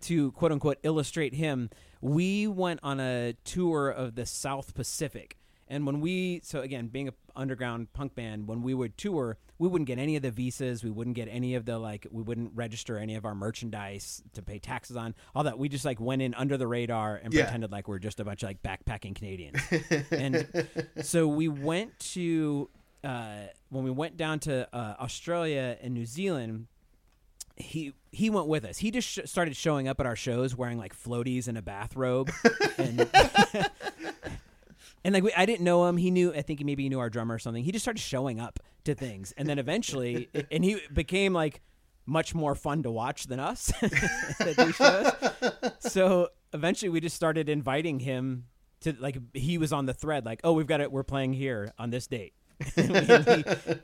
[0.03, 1.71] to quote unquote illustrate him.
[2.01, 5.37] We went on a tour of the South Pacific,
[5.71, 9.69] and when we, so again, being an underground punk band, when we would tour, we
[9.69, 12.51] wouldn't get any of the visas, we wouldn't get any of the like, we wouldn't
[12.55, 15.59] register any of our merchandise to pay taxes on, all that.
[15.59, 17.45] We just like went in under the radar and Yeah.
[17.45, 19.59] pretended like we're just a bunch of like backpacking Canadians.
[20.11, 20.47] and
[21.03, 22.69] so we went to
[23.05, 26.67] uh, when we went down to uh, Australia and New Zealand.
[27.57, 28.79] He he went with us.
[28.79, 32.31] He just sh- started showing up at our shows wearing like floaties and a bathrobe,
[32.79, 33.07] and
[35.05, 35.97] and like we, I didn't know him.
[35.97, 36.33] He knew.
[36.35, 37.65] I think maybe he knew our drummer or something.
[37.65, 41.61] He just started showing up to things, and then eventually, and he became like
[42.07, 43.73] much more fun to watch than us
[44.41, 45.13] at these shows.
[45.81, 48.47] So eventually, we just started inviting him
[48.81, 50.91] to like he was on the thread, like, oh, we've got it.
[50.91, 52.33] We're playing here on this date.
[52.75, 52.83] He-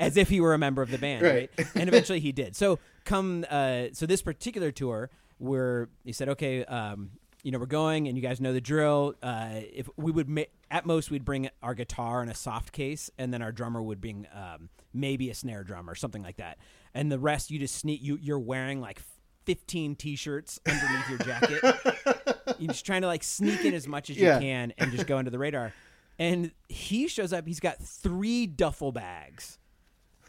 [0.00, 1.50] as if he were a member of the band, Right.
[1.56, 1.66] right?
[1.74, 2.54] And eventually he did.
[2.56, 7.10] So come, uh, so this particular tour, where he said, okay, um,
[7.46, 9.14] you know, we're going, and you guys know the drill.
[9.22, 13.08] Uh, if we would, ma- at most, we'd bring our guitar in a soft case,
[13.18, 16.58] and then our drummer would bring um, maybe a snare drum or something like that,
[16.92, 18.02] and the rest you just sneak.
[18.02, 19.00] You you're wearing like.
[19.44, 21.62] 15 t-shirts underneath your jacket.
[22.58, 24.34] You're just trying to like sneak in as much as Yeah.
[24.34, 25.72] you can and just go under the radar.
[26.18, 29.60] And he shows up, he's got three duffel bags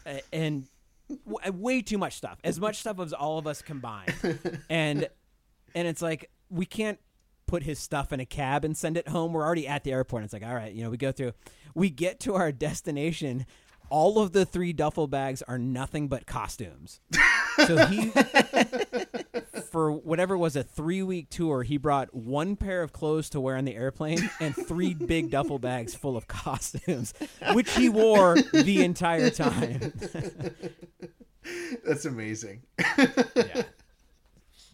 [0.06, 0.68] uh, and
[1.26, 2.38] w- uh, way too much stuff.
[2.44, 4.14] As much stuff as all of us combined.
[4.70, 5.08] And
[5.74, 7.00] and it's like we can't
[7.48, 9.32] put his stuff in a cab and send it home.
[9.32, 10.22] We're already at the airport.
[10.22, 11.32] It's like, all right, you know, we go through.
[11.74, 13.46] We get to our destination.
[13.90, 17.00] All of the three duffel bags are nothing but costumes.
[17.66, 18.10] So he
[19.70, 23.56] for whatever was a three week tour, he brought one pair of clothes to wear
[23.56, 27.14] on the airplane and three big duffel bags full of costumes,
[27.52, 29.92] which he wore the entire time.
[31.84, 32.62] That's amazing.
[32.78, 33.62] yeah.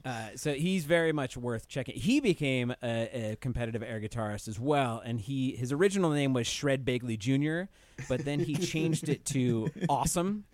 [0.04, 1.94] Uh, so he's very much worth checking.
[1.96, 6.46] He became a, a competitive air guitarist as well, and he his original name was
[6.46, 7.62] Shred Bagley Jr.,
[8.08, 10.44] but then he changed it to Awesome,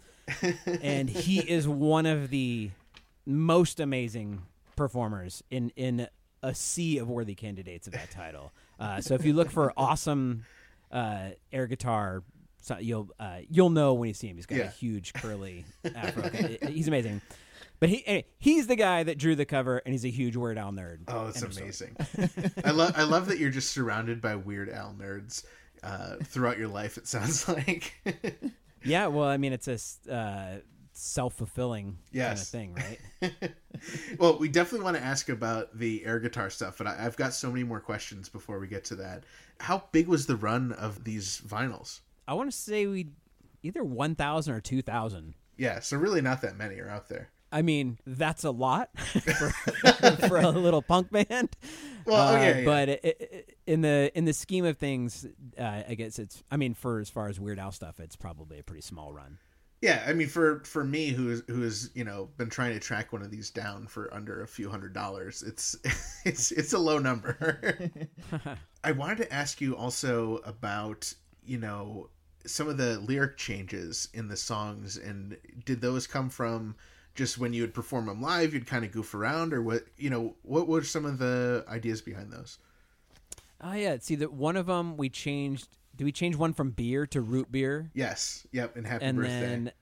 [0.82, 2.70] and he is one of the
[3.26, 4.42] most amazing
[4.76, 6.06] performers in in
[6.42, 8.52] a sea of worthy candidates of that title.
[8.78, 10.44] Uh, so if you look for Awesome
[10.92, 12.22] uh, air guitar.
[12.62, 14.36] So you'll uh, you'll know when you see him.
[14.36, 14.64] He's got Yeah.
[14.64, 15.64] a huge curly
[15.96, 16.28] afro.
[16.68, 17.22] He's amazing.
[17.80, 20.58] But he anyway, he's the guy that drew the cover, and he's a huge Weird
[20.58, 21.00] Al nerd.
[21.08, 21.92] Oh, it's End of story.
[21.96, 22.52] amazing.
[22.64, 25.44] I love I love that you're just surrounded by Weird Al nerds
[25.82, 26.98] uh, throughout your life.
[26.98, 27.94] It sounds like.
[28.84, 30.58] Yeah, well, I mean, it's a uh,
[30.92, 32.50] self fulfilling kind of Yes.
[32.50, 33.32] thing, right?
[34.18, 37.32] well, we definitely want to ask about the air guitar stuff, but I, I've got
[37.32, 39.24] so many more questions before we get to that.
[39.58, 42.00] How big was the run of these vinyls?
[42.28, 43.08] I want to say we
[43.62, 45.34] either one thousand or two thousand.
[45.56, 47.30] Yeah, so really not that many are out there.
[47.52, 49.50] I mean, that's a lot for,
[50.28, 51.56] for a little punk band.
[52.06, 52.64] Well, Uh, yeah.
[52.64, 55.26] but it, it, in the in the scheme of things,
[55.58, 56.42] uh, I guess it's.
[56.50, 59.38] I mean, for as far as Weird Al stuff, it's probably a pretty small run.
[59.82, 62.80] Yeah, I mean, for for me, who is who has you know been trying to
[62.80, 65.74] track one of these down for under a few hundred dollars, it's
[66.24, 67.78] it's it's a low number.
[68.84, 71.12] I wanted to ask you also about
[71.44, 72.10] you know
[72.46, 76.74] some of the lyric changes in the songs, and did those come from
[77.14, 79.84] just when you would perform them live, you'd kind of goof around, or what?
[79.96, 82.58] You know, what were some of the ideas behind those?
[83.60, 85.68] Oh yeah, see that one of them we changed.
[85.96, 87.90] Did we change one from beer to root beer?
[87.94, 89.40] Yes, yep, and happy and birthday.
[89.40, 89.72] then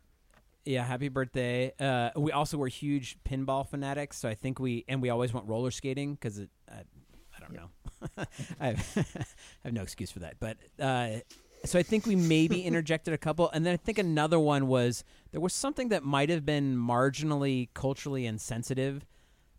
[0.69, 5.01] yeah happy birthday uh, we also were huge pinball fanatics so i think we and
[5.01, 6.81] we always went roller skating because it I,
[7.35, 7.69] I don't know
[8.61, 9.25] I, have, I
[9.65, 11.21] have no excuse for that but uh,
[11.65, 15.05] so i think we maybe interjected a couple and then i think another one was
[15.33, 19.05] there was something that might have been marginally culturally insensitive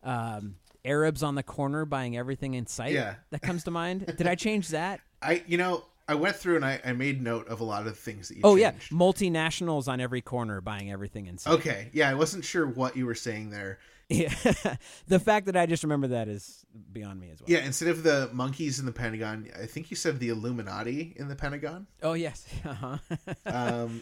[0.03, 3.15] um, arabs on the corner buying everything in sight Yeah.
[3.31, 6.63] that comes to mind did i change that I, you know, I went through and
[6.65, 8.41] I, I made note of a lot of things that you.
[8.45, 12.65] oh yeah multinationals on every corner buying everything in sight Okay, yeah, I wasn't sure
[12.65, 13.79] what you were saying there.
[14.09, 14.33] Yeah,
[15.07, 17.45] the fact that I just remember that is beyond me as well.
[17.47, 21.27] Yeah, instead of the monkeys in the Pentagon, I think you said the Illuminati in
[21.27, 21.85] the Pentagon.
[22.01, 22.45] Oh yes.
[22.65, 22.97] Uh-huh.
[23.45, 24.01] Um,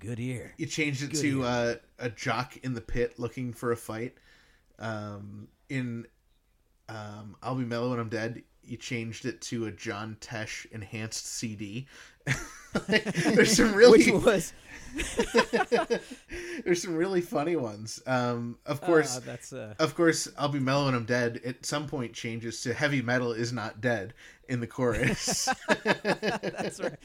[0.00, 0.54] Good ear.
[0.56, 4.14] you changed it Good to uh, a jock in the pit looking for a fight.
[4.78, 6.06] Um, in
[6.88, 8.42] um, I'll be mellow when I'm dead.
[8.62, 11.86] You changed it to a John Tesh enhanced CD.
[12.86, 14.52] there's some really Which was
[16.64, 18.02] there's some really funny ones.
[18.06, 21.40] Um, of course, uh, uh, of course, I'll be mellow when I'm dead.
[21.44, 24.14] At some point, changes to heavy metal is not dead
[24.48, 25.48] in the chorus.
[25.84, 26.98] that's right.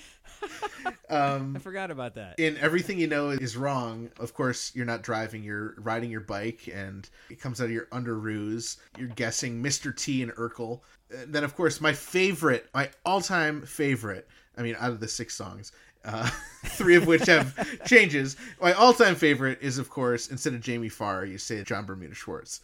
[1.10, 2.39] um, I forgot about that.
[2.39, 4.10] in everything you know is wrong.
[4.19, 7.88] Of course, you're not driving; you're riding your bike, and it comes out of your
[7.88, 8.77] underoos.
[8.97, 9.95] You're guessing Mr.
[9.95, 10.81] T and Urkel.
[11.12, 14.27] Uh, then, of course, my favorite, my all-time favorite.
[14.62, 15.71] I mean, out of the six songs,
[16.06, 16.30] uh,
[16.65, 18.38] three of which have changes.
[18.62, 22.62] My all-time favorite is, of course, instead of Jamie Farr, you say Jon Bermuda Schwartz.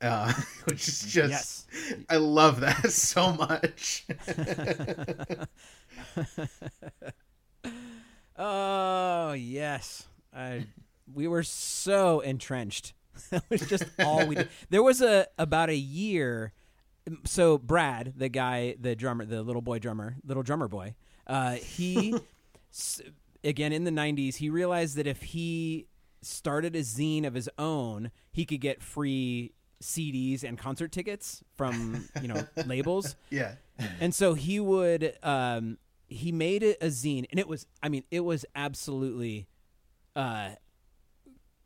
[0.00, 0.32] Uh,
[0.64, 2.04] which is just, Yes.
[2.08, 4.06] I love that so much.
[8.38, 10.66] Oh yes, I,
[11.12, 12.94] we were so entrenched.
[13.30, 14.48] that was just all we did.
[14.70, 16.52] There was a about a year.
[17.24, 20.94] So Brad, the guy, the drummer, the little boy drummer, little drummer boy,
[21.30, 22.14] Uh, he,
[22.72, 23.00] s-
[23.44, 25.86] again, in the 90s, he realized that if he
[26.22, 32.06] started a zine of his own, he could get free CDs and concert tickets from,
[32.20, 33.16] you know, labels.
[33.30, 33.52] Yeah.
[34.00, 38.02] And so he would, um, he made it a zine, and it was, I mean,
[38.10, 39.46] it was absolutely
[40.16, 40.50] uh,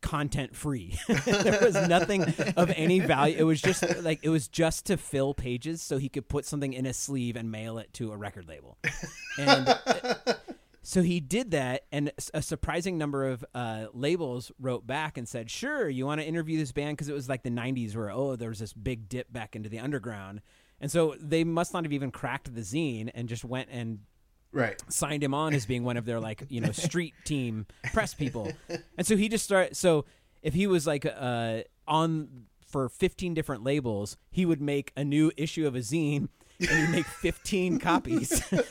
[0.04, 0.98] content free.
[1.24, 2.22] there was nothing
[2.56, 3.36] of any value.
[3.38, 6.74] It was just like it was just to fill pages so he could put something
[6.74, 8.76] in a sleeve and mail it to a record label.
[9.38, 10.14] And uh,
[10.82, 15.50] so he did that, and a surprising number of uh, labels wrote back and said,
[15.50, 18.36] "Sure, you want to interview this band?" Because it was like the '90s, where oh,
[18.36, 20.42] there was this big dip back into the underground,
[20.80, 24.00] and so they must not have even cracked the zine and just went and
[24.54, 24.82] Right.
[24.88, 28.52] signed him on as being one of their like you know street team press people
[28.96, 30.04] and so he just started so
[30.42, 35.32] if he was like uh on for 15 different labels he would make a new
[35.36, 36.28] issue of a zine
[36.60, 38.64] and he'd make 15 copies to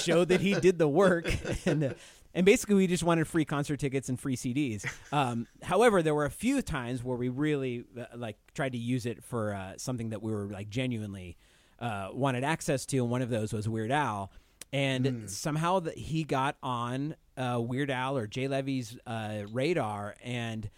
[0.00, 1.32] show that he did the work
[1.66, 1.94] and uh,
[2.34, 4.86] and basically we just wanted free concert tickets and free CDs.
[5.12, 9.06] Um, however, there were a few times where we really uh, like tried to use
[9.06, 11.38] it for uh, something that we were like genuinely
[11.78, 14.30] uh, wanted access to, and one of those was Weird Al.
[14.72, 20.68] And somehow that he got on uh, Weird Al or Jay Levey's uh, radar, and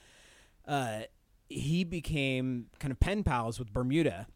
[0.68, 1.00] uh,
[1.48, 4.26] he became kind of pen pals with Bermuda.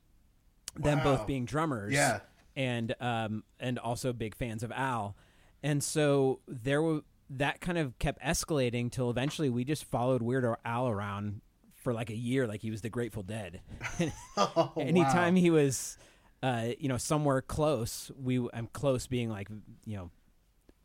[0.77, 1.05] Them Wow.
[1.19, 2.21] both being drummers, Yeah.
[2.57, 5.15] and um, and also big fans of Al,
[5.63, 10.45] and so there were that kind of kept escalating till eventually we just followed Weird
[10.65, 11.43] Al around
[11.75, 13.61] for like a year, like he was the Grateful Dead.
[14.37, 15.41] Oh, Anytime wow.
[15.41, 15.97] he was,
[16.45, 19.49] uh, you know, somewhere close, we I'm close being like,
[19.87, 20.11] you know,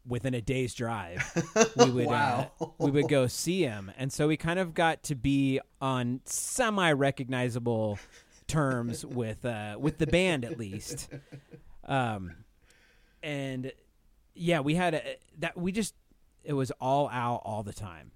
[0.08, 1.22] within a day's drive,
[1.76, 2.52] we would Wow.
[2.62, 6.22] uh, we would go see him, and so we kind of got to be on
[6.24, 8.00] semi recognizable
[8.48, 11.10] terms with uh, with the band at least.
[11.84, 12.38] Um,
[13.22, 13.74] and
[14.36, 15.58] yeah, we had a, that.
[15.58, 15.94] We just
[16.46, 18.12] it was all out all the time.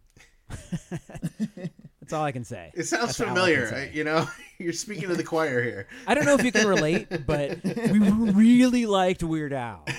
[2.04, 2.70] That's all I can say.
[2.74, 3.89] It sounds That's familiar.
[3.94, 5.88] You know, you're speaking to the choir here.
[6.08, 9.86] I don't know if you can relate, but we really liked Weird Al.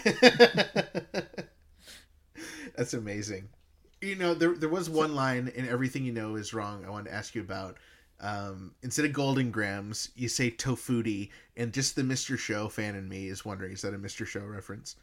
[2.77, 3.49] That's amazing.
[4.03, 7.09] You know, there there was one line in Everything You Know Is Wrong I wanted
[7.09, 7.79] to ask you about.
[8.21, 12.39] Um, instead of Golden Grahams, you say Tofuti, and just the Mr.
[12.39, 14.27] Show fan in me is wondering, is that a Mr.
[14.27, 14.97] Show reference?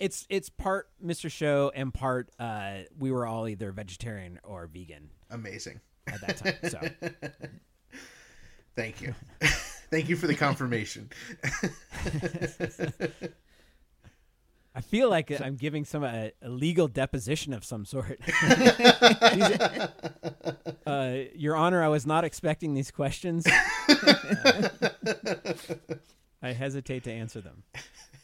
[0.00, 1.30] It's it's part Mr.
[1.30, 5.80] Show and part uh, we were all either vegetarian or vegan Amazing.
[6.08, 6.54] At that time.
[6.70, 6.80] So
[8.78, 9.14] Thank you.
[9.90, 11.10] Thank you for the confirmation.
[14.74, 18.20] I feel like I'm giving some a, a legal deposition of some sort.
[20.86, 23.46] Uh, Your Honor, I was not expecting these questions.
[23.48, 24.68] Uh,
[26.40, 27.64] I hesitate to answer them.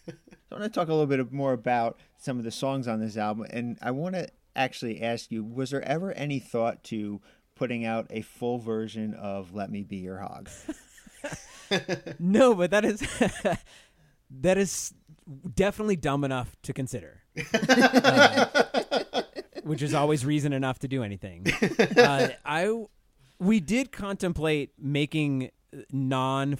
[0.09, 0.13] I
[0.53, 3.47] want to talk a little bit more about some of the songs on this album,
[3.51, 7.21] and I want to actually ask you: Was there ever any thought to
[7.57, 10.49] putting out a full version of "Let Me Be Your Hog"?
[12.19, 13.01] No, but that is
[14.43, 14.93] that is
[15.55, 17.23] definitely dumb enough to consider,
[17.55, 18.47] Uh,
[19.63, 21.47] which is always reason enough to do anything.
[21.97, 22.85] Uh, I
[23.39, 25.51] we did contemplate making
[25.91, 26.59] non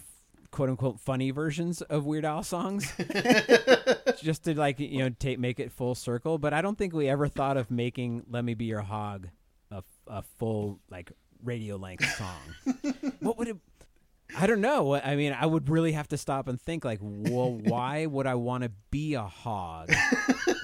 [0.51, 2.91] quote unquote funny versions of Weird Al songs,
[4.23, 6.39] just to like you know take make it full circle.
[6.39, 9.29] But I don't think we ever thought of making "Let Me Be Your Hog"
[10.07, 11.13] a, full like
[11.43, 12.75] radio length song.
[13.21, 13.57] what would it?
[14.37, 14.95] I don't know.
[14.95, 18.35] I mean, I would really have to stop and think, like, well, why would I
[18.35, 19.93] want to be a hog?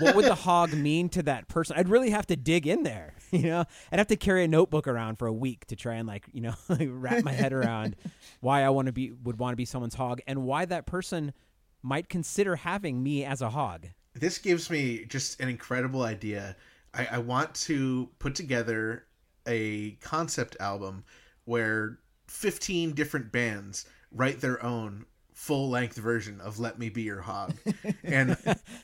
[0.00, 1.76] what would the hog mean to that person?
[1.79, 3.14] I'd really have to dig in there.
[3.33, 6.09] You know, I'd have to carry a notebook around for a week to try and
[6.09, 7.94] like, you know, wrap my head around
[8.40, 11.33] why I want to be would want to be someone's hog and why that person
[11.81, 13.87] might consider having me as a hog.
[14.14, 16.57] this gives me just an incredible idea.
[16.92, 19.05] I, I want to put together
[19.46, 21.05] a concept album
[21.44, 21.98] where
[22.29, 25.05] 15 different bands write their own
[25.40, 27.55] full length version of Let Me Be Your Hog.
[28.05, 28.37] And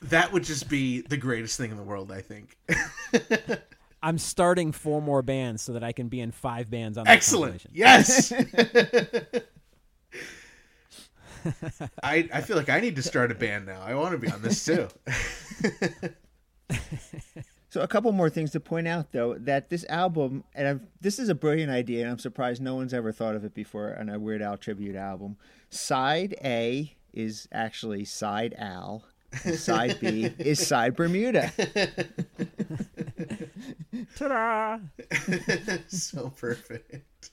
[0.03, 2.57] that would just be the greatest thing in the world, I think.
[4.01, 7.65] I'm starting four more bands so that I can be in five bands on Excellent.
[7.71, 8.31] Yes.
[12.03, 13.81] I, I feel like I need to start a band now.
[13.81, 14.87] I want to be on this too.
[17.69, 21.19] So a couple more things to point out, though, that this album, and I've, this
[21.19, 24.07] is a brilliant idea, and I'm surprised no one's ever thought of it before on
[24.09, 25.35] a Weird Al tribute album.
[25.69, 29.03] Side A is actually Side Al,
[29.43, 31.51] and Side B is Side Bermuda.
[34.15, 34.79] Ta-da!
[35.87, 37.31] so perfect.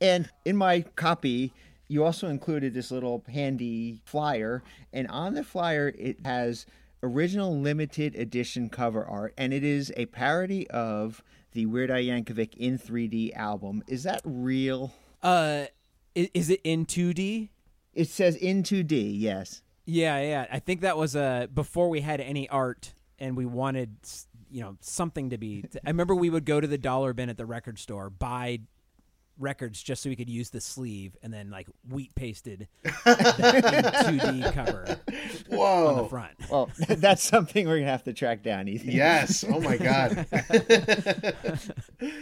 [0.00, 1.52] And in my copy,
[1.88, 6.66] you also included this little handy flyer, and on the flyer it has
[7.02, 11.22] original limited edition cover art, and it is a parody of
[11.52, 13.82] the Weird Al Yankovic in 3D album.
[13.86, 14.92] Is that real?
[15.22, 15.66] Uh,
[16.14, 17.50] is, is it in 2D?
[17.94, 19.62] It says in 2D, yes.
[19.84, 20.46] Yeah, yeah.
[20.52, 23.96] I think that was uh before we had any art, and we wanted
[24.50, 25.64] you know something to be.
[25.84, 28.60] I remember we would go to the dollar bin at the record store, buy
[29.38, 32.90] records just so we could use the sleeve, and then like wheat pasted the
[34.04, 34.98] 2D cover
[35.48, 35.86] Whoa.
[35.86, 36.32] on the front.
[36.50, 38.90] Well, that's something we're gonna have to track down, Ethan.
[38.90, 39.44] Yes.
[39.48, 40.26] Oh my God.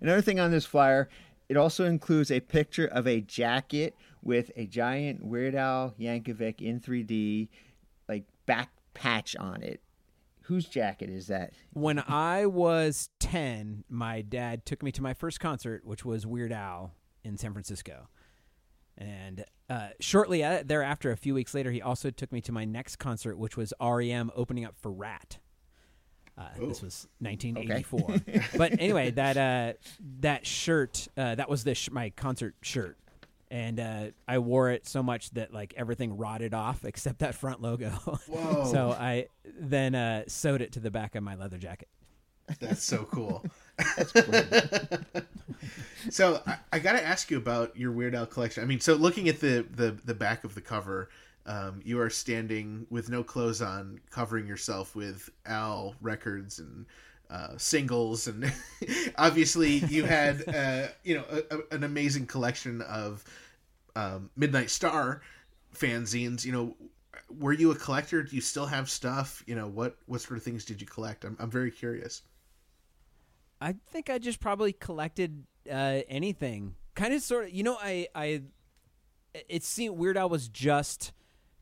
[0.00, 1.08] Another thing on this flyer,
[1.48, 6.80] it also includes a picture of a jacket with a giant Weird Al Yankovic in
[6.80, 7.48] 3D,
[8.08, 9.80] like back patch on it.
[10.50, 11.52] Whose jacket is that?
[11.74, 16.50] When I was 10, my dad took me to my first concert, which was Weird
[16.50, 16.92] Al
[17.22, 18.08] in San Francisco.
[18.98, 22.96] And uh, shortly thereafter, a few weeks later, he also took me to my next
[22.96, 25.38] concert, which was REM opening up for Ratt.
[26.36, 28.16] Uh, this was 1984.
[28.58, 29.74] but anyway, that uh,
[30.18, 32.98] that shirt, uh, that was the sh- my concert shirt.
[33.50, 37.60] And uh, I wore it so much that like everything rotted off except that front
[37.60, 37.90] logo.
[37.90, 38.70] Whoa.
[38.70, 39.26] so I
[39.58, 41.88] then uh, sewed it to the back of my leather jacket.
[42.58, 43.44] That's so cool.
[46.10, 48.64] so I, I got to ask you about your Weird Al collection.
[48.64, 51.10] I mean, so looking at the the, the back of the cover,
[51.46, 56.86] um, you are standing with no clothes on, covering yourself with Al records and
[57.30, 58.52] uh, singles, and
[59.16, 63.24] obviously you had uh, you know a, a- an amazing collection of
[63.96, 65.22] um, Midnight Star
[65.74, 66.44] fanzines.
[66.44, 66.76] You know,
[67.38, 68.22] were you a collector?
[68.22, 69.42] Do you still have stuff?
[69.46, 71.24] You know, what what sort of things did you collect?
[71.24, 72.22] I'm I'm very curious.
[73.60, 76.74] I think I just probably collected uh, anything.
[76.94, 77.50] Kind of, sort of.
[77.50, 78.42] You know, I, I,
[79.48, 81.12] it seemed Weird i was just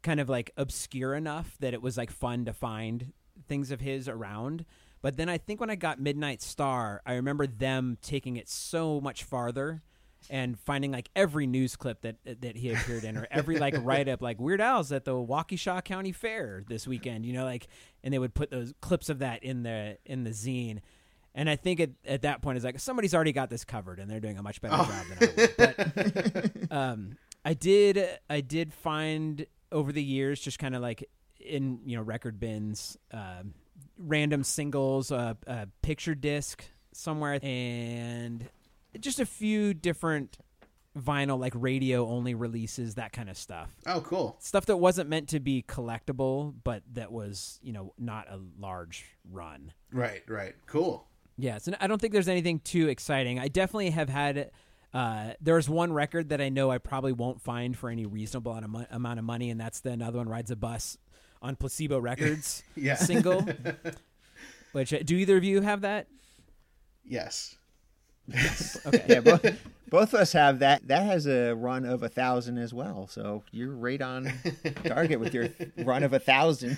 [0.03, 3.13] kind of like obscure enough that it was like fun to find
[3.47, 4.65] things of his around.
[5.01, 9.01] But then I think when I got Midnight Star, I remember them taking it so
[9.01, 9.83] much farther
[10.31, 14.09] and finding like every news clip that that he appeared in or every like write
[14.09, 17.69] up like Weird Al's at the Waukesha County Fair this weekend, you know, like
[18.03, 20.81] and they would put those clips of that in the in the zine.
[21.35, 24.11] And I think at, at that point it's like somebody's already got this covered and
[24.11, 26.63] they're doing a much better job than I would.
[26.69, 31.09] But um, I did I did find over the years just kind of like
[31.41, 33.55] in you know record bins um,
[33.99, 38.49] random singles uh, a picture disc somewhere and
[39.01, 40.39] just a few different
[40.99, 44.37] vinyl like radio only releases that kind of stuff Oh, cool.
[44.41, 49.05] stuff that wasn't meant to be collectible but that was you know not a large
[49.31, 50.55] run Right, right.
[50.67, 51.07] Cool.
[51.37, 53.39] Yes, and I don't think there's anything too exciting.
[53.39, 54.51] I definitely have had.
[54.93, 58.89] Uh, there's one record that I know I probably won't find for any reasonable amount
[58.91, 60.99] of amount of money, and that's the another one rides a bus
[61.43, 62.97] on Placebo Records Yeah.
[62.97, 63.47] single.
[64.73, 66.07] Which uh, do either of you have that?
[67.05, 67.55] Yes.
[68.87, 69.43] Okay, Yeah, both,
[69.89, 70.87] both of us have that.
[70.89, 73.07] That has a run of a thousand as well.
[73.09, 74.31] So you're right on
[74.85, 76.77] target with your run of a thousand.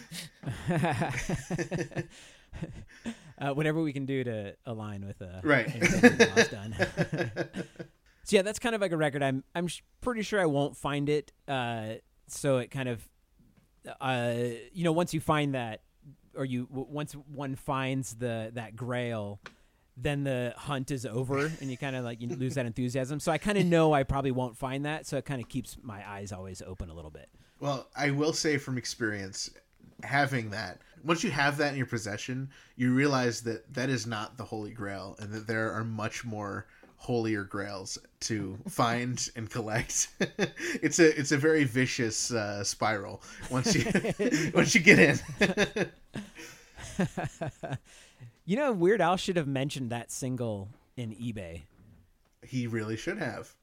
[3.38, 5.66] uh, whatever we can do to align with uh, Right.
[5.74, 6.16] anything
[6.50, 6.74] done.
[8.24, 9.22] so yeah, that's kind of like a record.
[9.22, 11.32] I'm I'm sh- pretty sure I won't find it.
[11.48, 11.94] Uh,
[12.28, 13.02] so it kind of,
[14.00, 14.34] uh,
[14.72, 15.82] you know, once you find that,
[16.34, 19.40] or you w- once one finds the that Grail,
[19.96, 23.20] then the hunt is over, and you kind of like you lose that enthusiasm.
[23.20, 25.06] So I kind of know I probably won't find that.
[25.06, 27.28] So it kind of keeps my eyes always open a little bit.
[27.60, 29.50] Well, I will say from experience,
[30.02, 34.36] having that, once you have that in your possession, you realize that that is not
[34.36, 36.66] the Holy Grail and that there are much more
[37.00, 40.08] holier grails to find and collect.
[40.82, 43.84] it's a it's a very vicious uh, spiral once you
[44.54, 45.88] once you get in.
[48.44, 51.62] You know, Weird Al should have mentioned that single in eBay.
[52.44, 53.54] he really should have.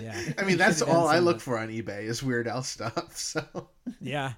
[0.00, 3.16] Yeah, I mean, that's all I look for on eBay is Weird Al stuff.
[3.16, 3.42] So.
[4.00, 4.32] Yeah.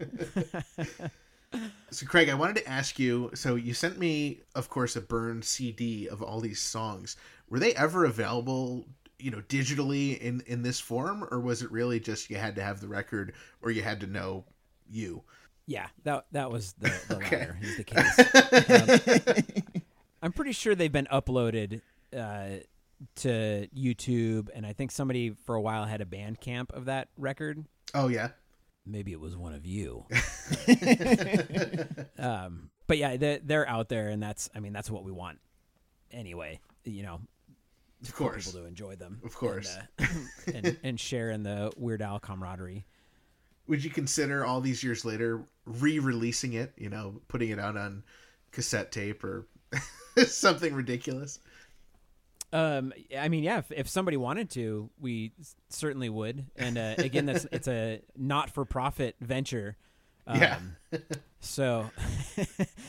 [1.90, 3.30] So Craig, I wanted to ask you.
[3.34, 7.16] So you sent me, of course, a burned CD of all these songs.
[7.48, 8.86] Were they ever available,
[9.18, 12.62] you know, digitally in in this form, or was it really just you had to
[12.62, 14.44] have the record or you had to know
[14.88, 15.22] you?
[15.66, 17.36] Yeah, that that was the, the Okay.
[17.38, 19.60] latter is the case.
[19.60, 19.82] Um,
[20.22, 21.80] I'm pretty sure they've been uploaded
[22.16, 22.46] uh,
[23.16, 27.64] to YouTube, and I think somebody for a while had a Bandcamp of that record.
[27.94, 28.30] Oh yeah,
[28.86, 30.06] Maybe it was one of you.
[32.18, 35.38] um, but yeah, they're, they're out there, and that's I mean that's what we want
[36.12, 36.60] anyway.
[36.84, 37.20] You know,
[38.10, 38.46] for course.
[38.46, 39.20] people to enjoy them.
[39.24, 39.76] Of course.
[39.98, 42.84] and, uh, and, and share in the Weird Al camaraderie.
[43.68, 46.72] Would you consider all these years later re-releasing it?
[46.76, 48.04] You know, putting it out on
[48.52, 49.46] cassette tape or
[50.26, 51.40] something ridiculous?
[52.52, 55.32] Um, I mean, yeah, if, if somebody wanted to, we
[55.68, 56.46] certainly would.
[56.56, 59.76] And uh, again, that's it's a not-for-profit venture.
[60.26, 60.58] Um, Yeah.
[61.40, 61.90] So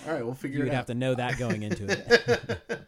[0.07, 2.80] All right, we'll figure you it would have to know that going into it.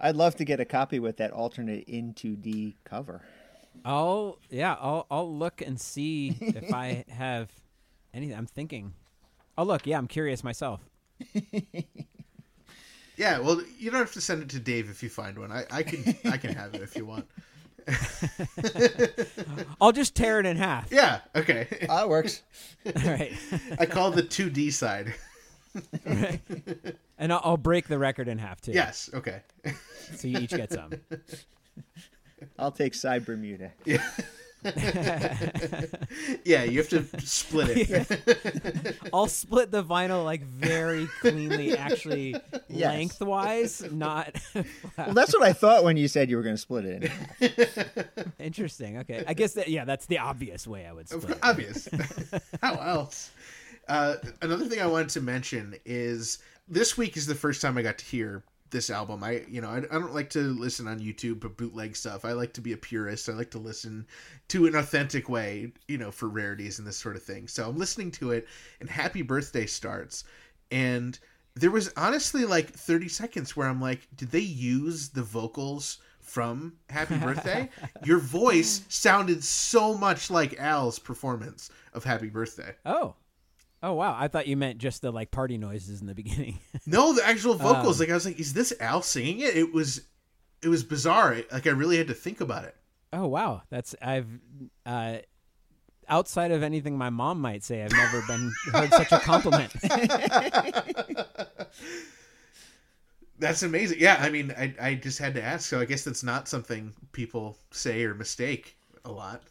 [0.00, 3.22] I'd love to get a copy with that alternate in 2D cover.
[3.84, 7.50] I'll yeah, I'll I'll look and see if I have
[8.12, 8.36] anything.
[8.36, 8.94] I'm thinking.
[9.56, 9.86] I'll look.
[9.86, 10.80] Yeah, I'm curious myself.
[13.20, 15.52] Yeah, well, you don't have to send it to Dave if you find one.
[15.52, 17.28] I, I can I can have it if you want.
[19.78, 20.90] I'll just tear it in half.
[20.90, 21.86] Yeah, okay.
[21.90, 22.42] Ah, it works.
[22.86, 23.34] All right,
[23.78, 25.12] I call the 2D side.
[27.18, 28.72] and I'll, I'll break the record in half too.
[28.72, 29.42] Yes, okay.
[30.16, 30.90] so you each get some.
[32.58, 33.72] I'll take side Bermuda.
[33.84, 34.02] Yeah,
[36.44, 38.96] yeah, you have to split it.
[39.12, 42.34] I'll split the vinyl like very cleanly, actually
[42.68, 42.92] Yes.
[42.92, 46.84] lengthwise, not Well, that's what I thought when you said you were going to split
[46.84, 47.10] it
[47.40, 47.52] in
[48.38, 48.98] interesting.
[48.98, 51.30] Okay, I guess that yeah, that's the obvious way I would split.
[51.30, 51.38] it.
[51.42, 51.88] Obvious.
[52.62, 53.30] How else?
[53.90, 56.38] Uh, another thing I wanted to mention is
[56.68, 59.24] this week is the first time I got to hear this album.
[59.24, 62.24] I, you know, I, I don't like to listen on YouTube but bootleg stuff.
[62.24, 63.28] I like to be a purist.
[63.28, 64.06] I like to listen
[64.46, 67.48] to an authentic way, you know, for rarities and this sort of thing.
[67.48, 68.46] So I'm listening to it,
[68.78, 70.22] and Happy Birthday starts,
[70.70, 71.18] and
[71.56, 76.74] there was honestly like 30 seconds where I'm like, did they use the vocals from
[76.90, 77.68] Happy Birthday?
[78.04, 82.76] Your voice sounded so much like Al's performance of Happy Birthday.
[82.86, 83.16] Oh,
[83.82, 84.16] oh wow!
[84.18, 86.58] I thought you meant just the like party noises in the beginning.
[86.86, 88.00] No, the actual vocals.
[88.00, 89.56] Um, like I was like, is this Al singing it?
[89.56, 90.02] It was,
[90.62, 91.36] it was bizarre.
[91.52, 92.74] Like I really had to think about it.
[93.12, 94.26] oh wow, that's I've
[94.86, 95.18] uh,
[96.08, 99.72] outside of anything my mom might say, I've never been heard such a compliment.
[103.38, 103.98] That's amazing.
[104.00, 105.66] Yeah, I mean, I I just had to ask.
[105.68, 108.76] So I guess that's not something people say or mistake
[109.06, 109.42] a lot.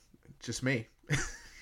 [0.44, 0.86] Just me.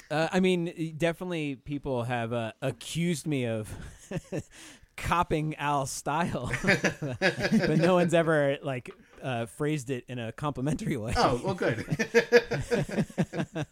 [0.10, 3.70] Uh, I mean, definitely people have uh, accused me of
[4.96, 8.90] copying Al's style, but no one's ever like
[9.22, 11.14] uh, phrased it in a complimentary way.
[11.16, 11.86] Oh well, good.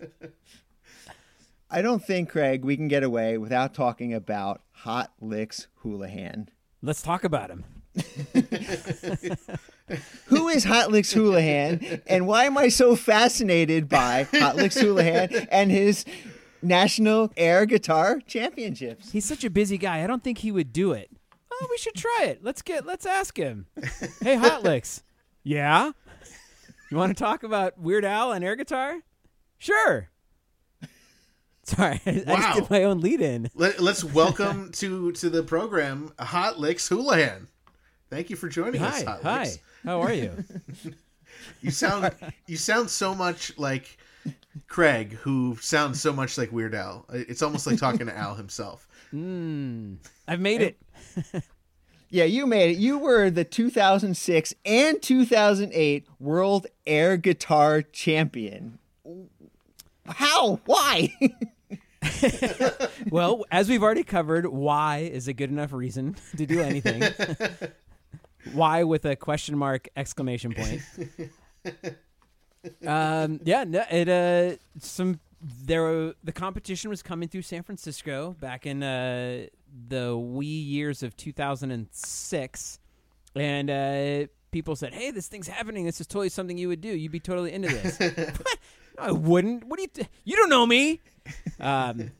[1.69, 6.49] I don't think, Craig, we can get away without talking about Hot Lixx Hulahan.
[6.81, 7.65] Let's talk about him.
[10.27, 15.47] Who is Hot Lixx Hulahan, and why am I so fascinated by Hot Lixx Hulahan
[15.51, 16.05] and his
[16.63, 19.11] National Air Guitar Championships?
[19.11, 20.03] He's such a busy guy.
[20.03, 21.11] I don't think he would do it.
[21.51, 22.43] Oh, we should try it.
[22.43, 22.85] Let's get.
[22.85, 23.67] Let's ask him.
[24.21, 25.03] Hey, Hot Lixx.
[25.43, 25.91] Yeah.
[26.89, 28.99] You want to talk about Weird Al and air guitar?
[29.57, 30.09] Sure.
[31.63, 32.35] Sorry, I Wow.
[32.37, 33.49] just did my own lead in.
[33.55, 37.47] Let, let's welcome to to the program Hot Lixx Hulahan.
[38.09, 39.01] Thank you for joining us.
[39.03, 39.43] Hi, Hot hi.
[39.43, 39.59] Licks.
[39.85, 40.31] How are you?
[41.61, 42.15] You sound
[42.47, 43.97] you sound so much like
[44.67, 47.05] Craig, who sounds so much like Weird Al.
[47.11, 48.87] It's almost like talking to Al himself.
[49.11, 49.95] Hmm.
[50.27, 50.77] I've made it.
[52.09, 52.77] Yeah, you made it.
[52.77, 58.79] You were the 2006 and 2008 World Air Guitar Champion.
[60.05, 60.61] How?
[60.65, 61.13] Why?
[63.09, 67.01] Well, as we've already covered, why is a good enough reason to do anything.
[68.53, 70.81] Why with a question mark exclamation point.
[72.87, 78.35] um, yeah, no, it uh, some there were, the competition was coming through San Francisco
[78.39, 79.45] back in uh,
[79.87, 82.79] the wee years of 2006,
[83.35, 85.85] and uh, people said, "Hey, this thing's happening.
[85.85, 86.89] This is totally something you would do.
[86.89, 87.99] You'd be totally into this."
[88.37, 88.57] what?
[88.97, 89.65] I wouldn't.
[89.65, 90.07] What do you?
[90.23, 91.01] You don't know me.
[91.59, 92.11] Um,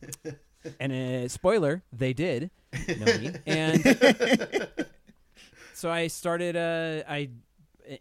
[0.80, 2.52] and uh, spoiler, they did
[2.88, 3.84] know me, and
[5.76, 6.56] so I started.
[6.56, 7.30] Uh, I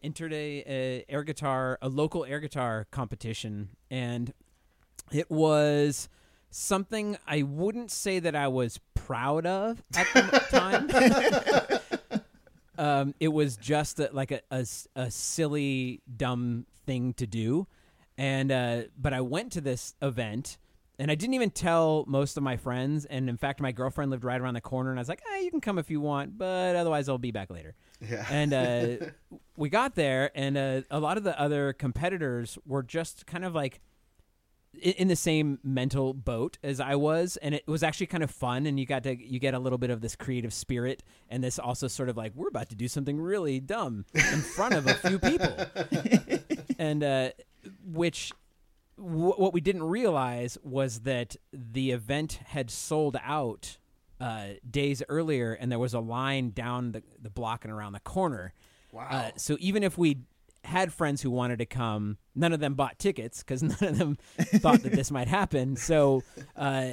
[0.02, 4.32] entered a, a air guitar, a local air guitar competition, and
[5.12, 6.08] it was
[6.50, 11.80] something I wouldn't say that I was proud of at the
[12.12, 12.20] time.
[12.78, 14.64] um, it was just a, like a, a
[14.94, 17.66] a silly, dumb thing to do,
[18.16, 20.58] and uh, but I went to this event.
[20.98, 23.04] And I didn't even tell most of my friends.
[23.04, 24.90] And in fact, my girlfriend lived right around the corner.
[24.90, 27.32] And I was like, eh, you can come if you want, but otherwise, I'll be
[27.32, 27.74] back later.
[28.00, 28.26] Yeah.
[28.30, 29.06] And uh,
[29.56, 33.54] we got there, and uh, a lot of the other competitors were just kind of
[33.54, 33.80] like
[34.80, 38.66] in the same mental boat as I was, and it was actually kind of fun.
[38.66, 41.58] And you got to you get a little bit of this creative spirit, and this
[41.58, 44.94] also sort of like we're about to do something really dumb in front of a
[44.94, 45.56] few people,
[46.78, 47.30] and uh,
[47.84, 48.32] which
[48.96, 53.78] w- what we didn't realize was that the event had sold out
[54.20, 58.00] uh, days earlier, and there was a line down the, the block and around the
[58.00, 58.54] corner.
[58.92, 59.08] Wow.
[59.10, 60.18] Uh, so even if we
[60.62, 64.18] had friends who wanted to come, none of them bought tickets because none of them
[64.38, 65.76] thought that this might happen.
[65.76, 66.22] So
[66.56, 66.92] uh,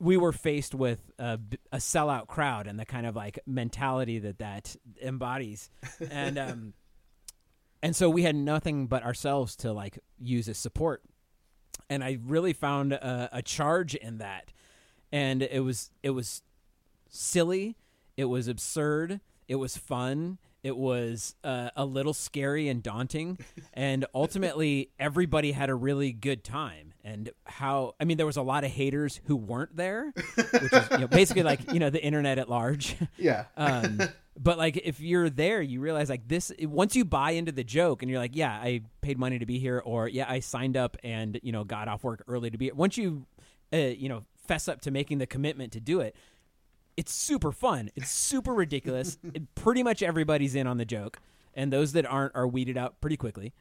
[0.00, 1.38] we were faced with a
[1.74, 5.70] sellout crowd and the kind of like mentality that that embodies,
[6.10, 6.74] and um,
[7.84, 11.02] and so we had nothing but ourselves to like use as support.
[11.90, 14.54] And I really found a, a charge in that,
[15.12, 16.40] and it was it was
[17.10, 17.76] silly,
[18.16, 23.38] it was absurd, it was fun, it was uh, a little scary and daunting,
[23.74, 26.94] and ultimately everybody had a really good time.
[27.04, 30.90] And how I mean, there was a lot of haters who weren't there, which is
[30.90, 32.96] you know, basically like you know the internet at large.
[33.18, 33.44] yeah.
[33.58, 34.00] um,
[34.40, 36.50] but like if you're there, you realize like this.
[36.62, 39.58] Once you buy into the joke, and you're like, yeah, I paid money to be
[39.58, 42.66] here, or yeah, I signed up and you know got off work early to be.
[42.66, 42.74] Here.
[42.74, 43.26] Once you,
[43.70, 46.16] uh, you know, fess up to making the commitment to do it,
[46.96, 47.90] it's super fun.
[47.96, 49.18] It's super ridiculous.
[49.34, 51.20] it, pretty much everybody's in on the joke,
[51.54, 53.52] and those that aren't are weeded out pretty quickly.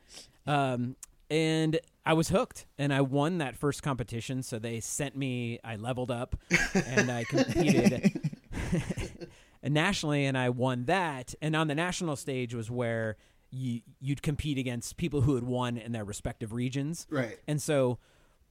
[0.45, 0.95] Um,
[1.29, 4.43] and I was hooked, and I won that first competition.
[4.43, 5.59] So they sent me.
[5.63, 6.35] I leveled up,
[6.73, 8.31] and I competed
[9.63, 11.33] nationally, and I won that.
[11.41, 13.17] And on the national stage was where
[13.51, 17.07] you you'd compete against people who had won in their respective regions.
[17.09, 17.39] Right.
[17.47, 17.99] And so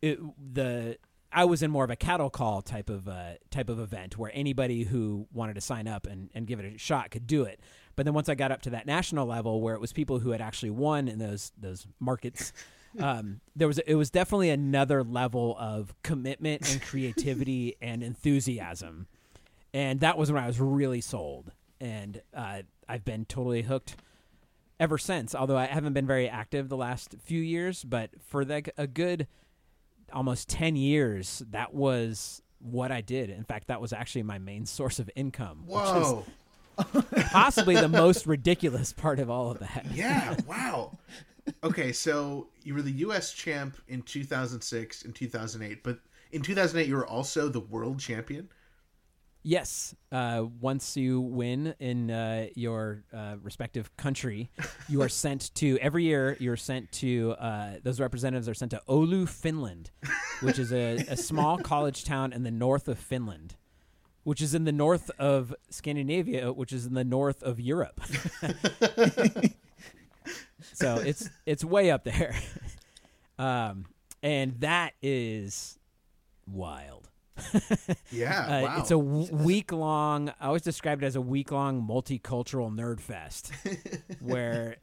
[0.01, 0.18] it,
[0.55, 0.99] the
[1.33, 4.30] I was in more of a cattle call type of uh, type of event where
[4.35, 7.61] anybody who wanted to sign up and, and give it a shot could do it.
[7.97, 10.30] But then once I got up to that national level where it was people who
[10.30, 12.53] had actually won in those those markets,
[12.99, 19.07] um, there was it was definitely another level of commitment and creativity and enthusiasm,
[19.72, 21.53] and that was when I was really sold.
[21.80, 23.97] And uh, I've been totally hooked
[24.78, 25.35] ever since.
[25.35, 29.26] Although I haven't been very active the last few years, but for like a good
[30.12, 34.64] almost 10 years that was what i did in fact that was actually my main
[34.66, 36.24] source of income Whoa.
[36.78, 40.36] which is possibly the most ridiculous part of all of that Yeah.
[40.46, 40.98] Wow.
[41.64, 43.32] Okay, so you were the U.S.
[43.32, 45.98] champ in 2006 and 2008, but
[46.30, 48.48] in 2008 you were also the world champion.
[49.43, 54.51] Yes uh, once you win in uh, your uh, respective country
[54.88, 58.80] you are sent to every year you're sent to uh, those representatives are sent to
[58.88, 59.90] oulu finland
[60.40, 63.57] which is a, a small college town in the north of finland
[64.24, 68.01] which is in the north of Scandinavia, which is in the north of Europe.
[70.72, 72.34] so it's it's way up there,
[73.38, 73.86] um,
[74.22, 75.78] and that is
[76.47, 77.09] wild.
[78.11, 78.47] Yeah.
[78.47, 78.76] Uh, wow.
[78.80, 80.30] It's a week long.
[80.41, 83.53] I always describe it as a week long multicultural nerd fest,
[84.20, 84.76] where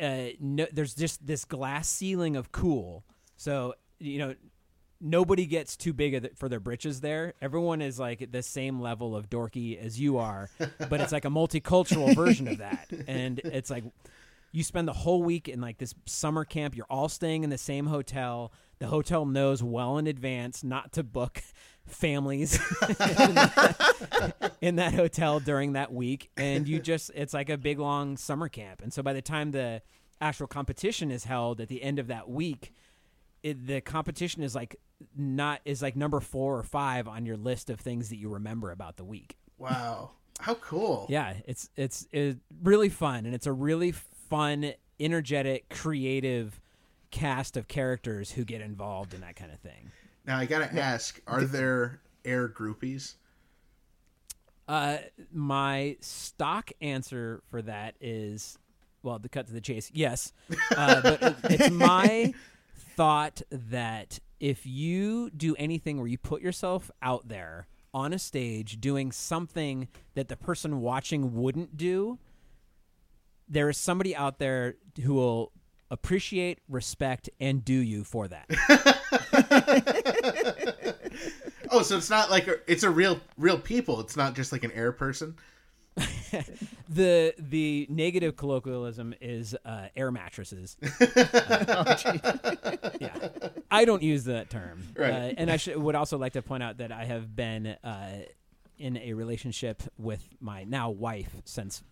[0.00, 3.04] uh, no, there's just this glass ceiling of cool.
[3.36, 4.34] So you know,
[5.00, 7.34] nobody gets too big for their britches there.
[7.40, 10.50] Everyone is like at the same level of dorky as you are,
[10.88, 12.90] but it's like a multicultural version of that.
[13.08, 13.84] And it's like
[14.52, 16.76] you spend the whole week in like this summer camp.
[16.76, 18.52] You're all staying in the same hotel.
[18.78, 21.42] The hotel knows well in advance not to book
[21.86, 22.54] families
[24.60, 28.48] in that hotel during that week and you just it's like a big long summer
[28.48, 29.80] camp and so by the time the
[30.20, 32.72] actual competition is held at the end of that week
[33.42, 34.76] it, the competition is like
[35.16, 38.70] not is like number four or five on your list of things that you remember
[38.70, 40.10] about the week wow.
[40.40, 41.06] How cool.
[41.08, 46.60] yeah it's it's, it's really fun and it's a really fun energetic creative
[47.10, 49.92] cast of characters who get involved in that kind of thing
[50.26, 53.14] Now I gotta ask: Are there air groupies?
[54.68, 54.98] Uh,
[55.32, 58.58] my stock answer for that is,
[59.02, 60.32] well, to cut to the chase, yes.
[60.76, 62.34] Uh, but it- it's my
[62.96, 68.80] thought that if you do anything where you put yourself out there on a stage
[68.80, 72.18] doing something that the person watching wouldn't do,
[73.48, 74.74] there is somebody out there
[75.04, 75.52] who will
[75.90, 78.48] appreciate, respect, and do you for that.
[81.70, 84.00] Oh, so it's not like a, it's a real real people.
[84.00, 85.36] It's not just like an air person.
[86.88, 90.76] the the negative colloquialism is uh, air mattresses.
[91.68, 91.96] Oh,
[93.00, 93.28] yeah,
[93.70, 94.82] I don't use that term.
[94.96, 95.12] Right.
[95.12, 98.20] Uh, and I should, would also like to point out that I have been uh,
[98.78, 101.82] in a relationship with my now wife since.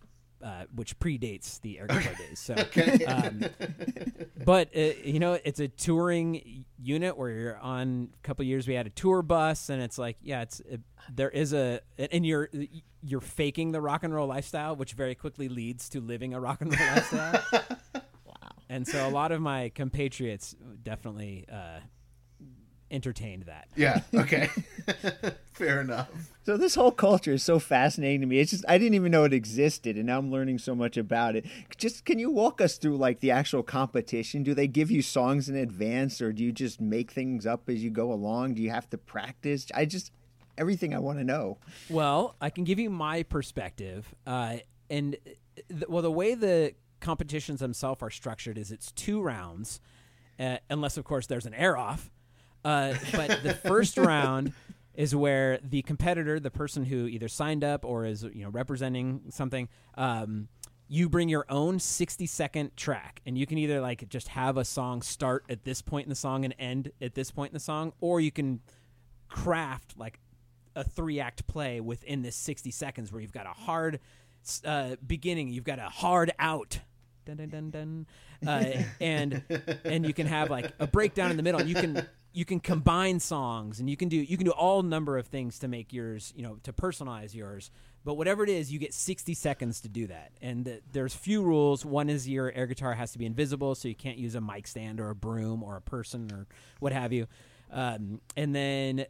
[0.45, 2.37] Uh, which predates the air guitar days.
[2.37, 2.53] So,
[3.07, 3.45] um,
[4.45, 8.75] but uh, you know, it's a touring unit where you're on a couple years we
[8.75, 10.81] had a tour bus and it's like yeah it's it,
[11.11, 12.49] there is a and you're
[13.01, 16.61] you're faking the rock and roll lifestyle which very quickly leads to living a rock
[16.61, 17.43] and roll lifestyle
[18.23, 18.51] wow.
[18.69, 21.79] and so a lot of my compatriots definitely uh,
[22.91, 24.01] entertained that Yeah.
[24.13, 24.49] Okay.
[25.53, 26.09] Fair enough.
[26.45, 28.39] So this whole culture is so fascinating to me.
[28.39, 31.35] It's just I didn't even know it existed, and now I'm learning so much about
[31.35, 31.45] it.
[31.77, 34.43] Just can you walk us through like the actual competition?
[34.43, 37.83] Do they give you songs in advance, or do you just make things up as
[37.83, 38.55] you go along?
[38.55, 39.65] Do you have to practice?
[39.73, 40.11] I just
[40.57, 41.57] everything I want to know.
[41.89, 44.57] Well, I can give you my perspective, uh,
[44.89, 45.15] and
[45.69, 49.79] th- well, the way the competitions themselves are structured is it's two rounds,
[50.39, 52.11] uh, unless of course there's an air off.
[52.65, 54.51] Uh, but the first round
[54.95, 59.21] is where the competitor, the person who either signed up or is you know representing
[59.29, 60.47] something, um,
[60.87, 64.65] you bring your own 60 second track, and you can either like just have a
[64.65, 67.59] song start at this point in the song and end at this point in the
[67.59, 68.59] song, or you can
[69.27, 70.19] craft like
[70.75, 73.99] a three act play within this 60 seconds where you've got a hard
[74.63, 76.79] uh, beginning, you've got a hard out.
[77.25, 78.05] Dun, dun, dun.
[78.47, 79.43] Uh, and
[79.83, 81.59] and you can have like a breakdown in the middle.
[81.59, 84.83] And you can you can combine songs and you can do you can do all
[84.83, 87.71] number of things to make yours you know to personalize yours.
[88.03, 90.31] But whatever it is, you get 60 seconds to do that.
[90.39, 91.83] And th- there's few rules.
[91.83, 94.67] One is your air guitar has to be invisible, so you can't use a mic
[94.67, 96.45] stand or a broom or a person or
[96.79, 97.25] what have you.
[97.71, 99.07] Um, and then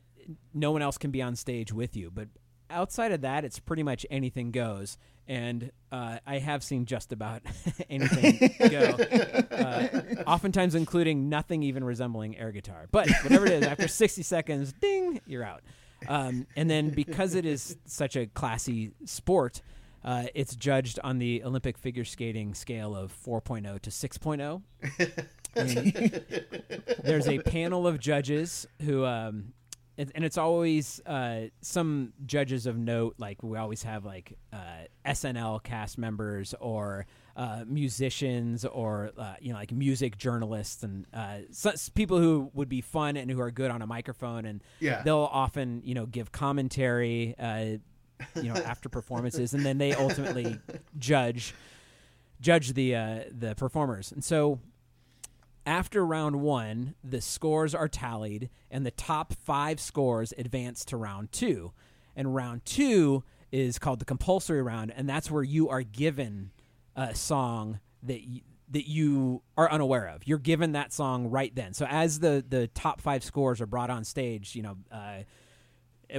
[0.54, 2.10] no one else can be on stage with you.
[2.10, 2.30] But
[2.70, 4.98] outside of that, it's pretty much anything goes.
[5.28, 7.42] And uh, I have seen just about
[7.90, 8.96] anything go,
[9.52, 12.88] uh, oftentimes including nothing even resembling air guitar.
[12.92, 15.62] But whatever it is, after 60 seconds, ding, you're out.
[16.08, 19.62] Um, and then because it is such a classy sport,
[20.04, 24.62] uh, it's judged on the Olympic figure skating scale of 4.0 to 6.0.
[27.04, 29.54] There's a panel of judges who um,
[29.98, 33.16] it, and it's always uh, some judges of note.
[33.18, 34.58] Like we always have like uh,
[35.06, 37.06] SNL cast members or
[37.38, 42.70] uh, musicians or uh, you know like music journalists and uh, so, people who would
[42.70, 44.46] be fun and who are good on a microphone.
[44.46, 45.02] And Yeah.
[45.04, 47.36] they'll often you know give commentary.
[47.40, 47.78] Uh,
[48.36, 50.58] you know after performances, and then they ultimately
[50.98, 51.54] judge
[52.40, 54.12] judge the uh, the performers.
[54.14, 54.60] And so
[55.66, 61.32] after round one, the scores are tallied, and the top five scores advance to round
[61.32, 61.72] two.
[62.16, 66.52] And round two is called the compulsory round, and that's where you are given
[66.96, 68.42] a song that you,
[68.72, 70.28] that you are unaware of.
[70.28, 71.74] You're given that song right then.
[71.74, 74.78] So as the the top five scores are brought on stage, you know.
[74.92, 75.24] Uh,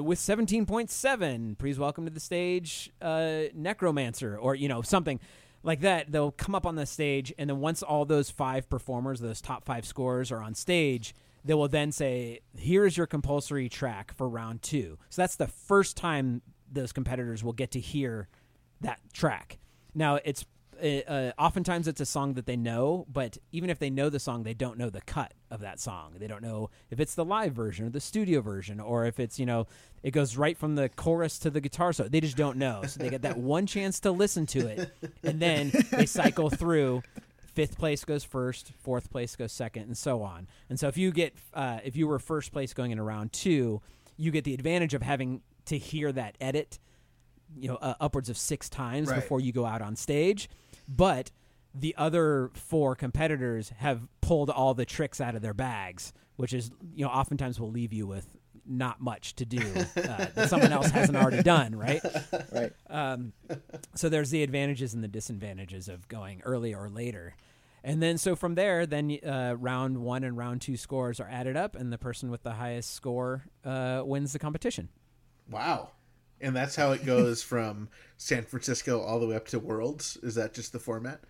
[0.00, 5.20] with 17.7 please welcome to the stage uh, necromancer or you know something
[5.62, 9.20] like that they'll come up on the stage and then once all those five performers
[9.20, 14.14] those top five scores are on stage they will then say here's your compulsory track
[14.16, 18.28] for round two so that's the first time those competitors will get to hear
[18.80, 19.58] that track
[19.94, 20.44] now it's
[20.82, 24.42] uh, oftentimes it's a song that they know, but even if they know the song,
[24.42, 26.14] they don't know the cut of that song.
[26.18, 29.38] They don't know if it's the live version or the studio version, or if it's
[29.38, 29.66] you know
[30.06, 32.08] it goes right from the chorus to the guitar solo.
[32.08, 34.92] They just don't know, so they get that one chance to listen to it,
[35.24, 37.02] and then they cycle through.
[37.54, 40.46] Fifth place goes first, fourth place goes second, and so on.
[40.68, 43.80] And so if you get uh, if you were first place going into round two,
[44.16, 46.78] you get the advantage of having to hear that edit
[47.56, 49.16] you know uh, upwards of six times Right.
[49.16, 50.48] before you go out on stage
[50.88, 51.30] but
[51.74, 56.70] the other four competitors have pulled all the tricks out of their bags which is
[56.94, 58.35] you know oftentimes will leave you with
[58.68, 62.00] not much to do uh, that someone else hasn't already done right
[62.52, 62.72] Right.
[62.90, 63.32] um,
[63.94, 67.34] so there's the advantages and the disadvantages of going early or later
[67.84, 71.56] and then so from there then uh, round one and round two scores are added
[71.56, 74.88] up and the person with the highest score uh, wins the competition
[75.50, 75.90] Wow.
[76.40, 80.18] And that's how it goes from San Francisco all the way up to Worlds.
[80.22, 81.20] Is that just the format,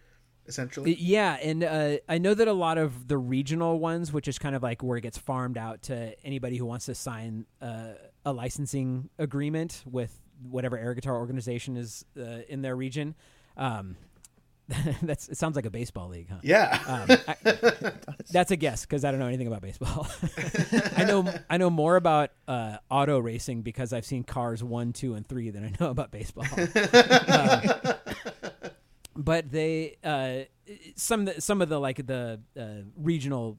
[0.47, 0.95] essentially?
[0.95, 4.55] Yeah, and uh, I know that a lot of the regional ones, which is kind
[4.55, 7.93] of like where it gets farmed out to anybody who wants to sign uh,
[8.25, 10.21] a licensing agreement with
[10.51, 13.15] whatever air guitar organization is uh, in their region.
[13.57, 13.97] Um,
[15.03, 16.39] that's it sounds like a baseball league, huh?
[16.43, 16.81] yeah.
[16.89, 17.93] Um, I,
[18.33, 20.09] that's a guess because I don't know anything about baseball.
[20.97, 25.15] I know I know more about uh, auto racing because I've seen Cars one, two,
[25.15, 26.47] and three than I know about baseball.
[26.75, 27.95] Uh,
[29.17, 30.41] but they uh,
[30.97, 33.59] some some of the like the uh, regional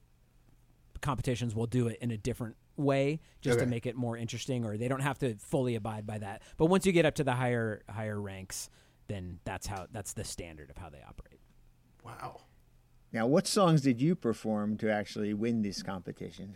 [1.00, 3.64] competitions will do it in a different way just Okay.
[3.64, 6.42] to make it more interesting, or they don't have to fully abide by that.
[6.56, 8.70] But once you get up to the higher higher ranks,
[9.08, 11.40] then that's how that's the standard of how they operate.
[12.04, 12.40] wow.
[13.10, 16.54] Now, what songs did you perform to actually win this competition?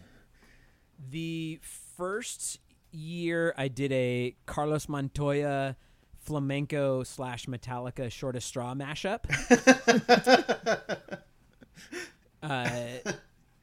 [1.10, 1.60] The
[1.96, 5.76] first year I did a Carlos Montoya
[6.22, 9.24] flamenco slash Metallica shortest straw mashup.
[12.42, 13.12] uh,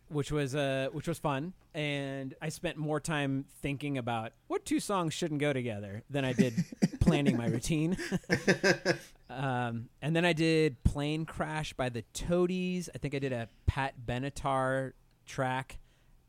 [0.09, 4.79] which was uh, which was fun, and I spent more time thinking about what two
[4.79, 6.53] songs shouldn't go together than I did
[6.99, 7.97] planning my routine.
[9.29, 12.89] um, and then I did "Plane Crash" by the Toadies.
[12.93, 14.93] I think I did a Pat Benatar
[15.25, 15.79] track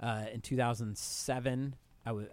[0.00, 1.74] uh, in 2007.
[2.04, 2.26] I was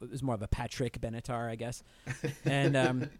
[0.00, 1.82] was more of a Patrick Benatar, I guess.
[2.44, 3.10] And um,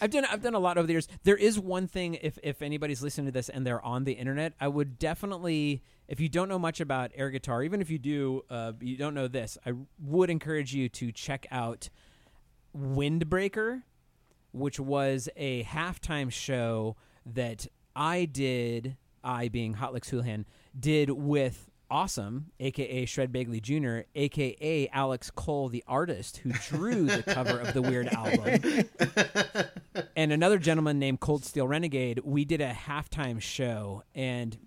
[0.00, 1.08] I've done I've done a lot over the years.
[1.22, 4.54] There is one thing if if anybody's listening to this and they're on the internet,
[4.60, 8.42] I would definitely if you don't know much about air guitar, even if you do,
[8.50, 11.88] uh, you don't know this, I would encourage you to check out
[12.76, 13.82] Windbreaker,
[14.52, 18.96] which was a halftime show that I did.
[19.22, 20.44] I being Hot Lixx Hulahan
[20.78, 27.22] did with Awesome, aka Shred Bagley Jr., aka Alex Cole, the artist who drew the
[27.22, 28.88] cover of the Weird album,
[30.16, 32.18] and another gentleman named Cold Steel Renegade.
[32.24, 34.58] We did a halftime show, and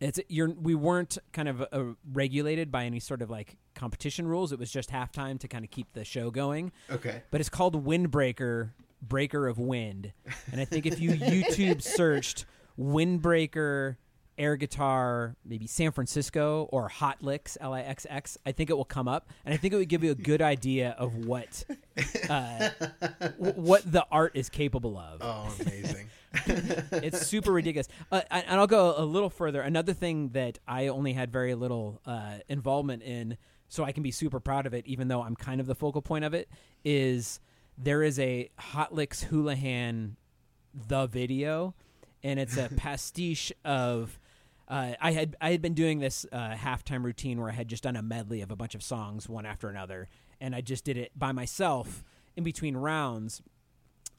[0.00, 4.50] it's you're we weren't kind of uh, regulated by any sort of like competition rules.
[4.50, 6.72] It was just halftime to kind of keep the show going.
[6.90, 7.22] Okay.
[7.30, 8.70] But it's called Windbreaker,
[9.02, 10.14] Breaker of Wind,
[10.50, 12.46] and I think if you YouTube searched
[12.78, 13.96] Windbreaker
[14.40, 18.74] air guitar, maybe San Francisco or Hot Lixx, L I X X, I think it
[18.76, 21.62] will come up, and I think it would give you a good idea of what
[22.28, 22.70] uh,
[23.38, 25.20] w- what the art is capable of.
[25.20, 26.06] Oh, amazing.
[26.46, 27.88] it's super ridiculous.
[28.10, 29.60] Uh, and I'll go a little further.
[29.60, 33.36] Another thing that I only had very little uh, involvement in,
[33.68, 36.02] so I can be super proud of it, even though I'm kind of the focal
[36.02, 36.48] point of it,
[36.84, 37.40] is
[37.76, 40.12] there is a Hot Lixx Hulahan
[40.72, 41.74] the video,
[42.22, 44.18] and it's a pastiche of.
[44.70, 47.82] Uh, I had I had been doing this uh, halftime routine where I had just
[47.82, 50.08] done a medley of a bunch of songs one after another,
[50.40, 52.04] and I just did it by myself
[52.36, 53.42] in between rounds.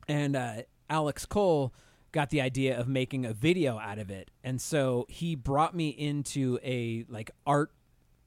[0.10, 1.74] And uh, Alex Cole
[2.12, 5.88] got the idea of making a video out of it, and so he brought me
[5.88, 7.72] into a like art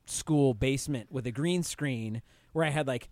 [0.06, 2.22] school basement with a green screen
[2.54, 3.10] where I had like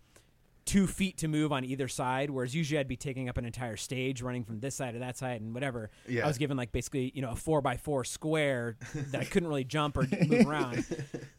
[0.65, 3.77] two feet to move on either side, whereas usually I'd be taking up an entire
[3.77, 5.89] stage, running from this side to that side, and whatever.
[6.07, 6.23] Yeah.
[6.23, 9.49] I was given like basically you know a four by four square that I couldn't
[9.49, 10.85] really jump or move around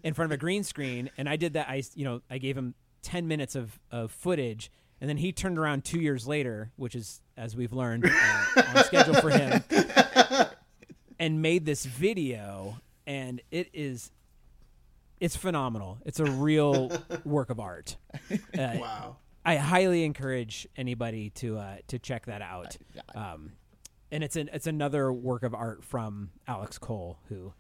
[0.03, 1.69] in front of a green screen, and I did that.
[1.69, 4.71] I you know I gave him ten minutes of of footage.
[5.01, 8.85] And then he turned around two years later, which is, as we've learned, uh, on
[8.85, 9.63] schedule for him,
[11.19, 12.79] and made this video.
[13.07, 14.13] And it is,
[15.21, 15.99] it's phenomenal.
[16.05, 16.91] It's a real
[17.25, 17.97] work of art.
[18.31, 18.37] Uh,
[18.79, 19.17] Wow.
[19.47, 22.77] I highly encourage anybody to uh, to check that out.
[23.15, 23.53] Um,
[24.11, 27.53] and it's an it's another work of art from Alex Cole, who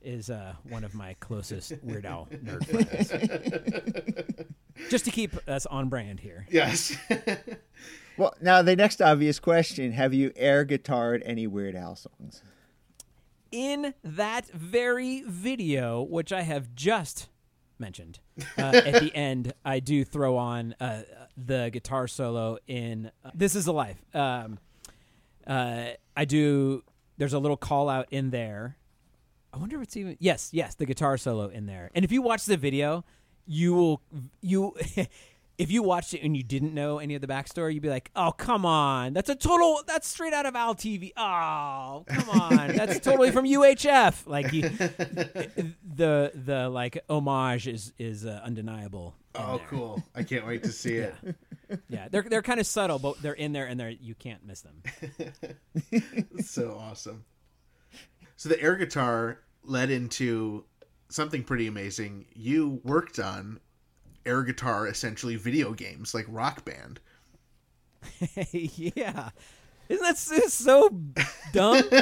[0.00, 4.46] is uh, one of my closest Weird Al nerd friends.
[4.90, 6.46] Just to keep us on brand here.
[6.50, 6.96] Yes.
[8.16, 12.42] Well, now the next obvious question: Have you air guitared any Weird Al songs?
[13.54, 17.28] In that very video, which I have just
[17.78, 18.18] mentioned,
[18.58, 21.02] uh, at the end, I do throw on uh,
[21.36, 24.58] the guitar solo in uh, "This Is a Life." Um,
[25.46, 26.82] uh, I do.
[27.16, 28.76] There's a little call out in there.
[29.52, 31.92] I wonder if it's even yes, yes, the guitar solo in there.
[31.94, 33.04] And if you watch the video,
[33.46, 34.02] you will
[34.40, 34.74] you.
[35.56, 38.10] If you watched it and you didn't know any of the backstory, you'd be like,
[38.16, 39.12] "Oh, come on!
[39.12, 39.82] That's a total.
[39.86, 41.12] That's straight out of Al TV.
[41.16, 42.74] Oh, come on!
[42.74, 44.26] That's totally from UHF.
[44.26, 44.62] Like you,
[45.94, 49.14] the the like homage is is uh, undeniable.
[49.36, 49.66] oh, there.
[49.68, 50.02] cool.
[50.14, 51.14] I can't wait to see it.
[51.88, 54.62] Yeah, they're they're kind of subtle, but they're in there and they're you can't miss
[54.62, 54.82] them.
[56.40, 57.24] so awesome.
[58.36, 60.64] So the air guitar led into
[61.08, 62.26] something pretty amazing.
[62.34, 63.60] You worked on
[64.26, 67.00] air guitar, essentially video games like Rock Band.
[68.52, 69.30] yeah,
[69.88, 70.88] isn't that so
[71.52, 71.82] dumb?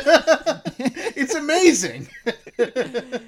[1.15, 2.09] It's amazing.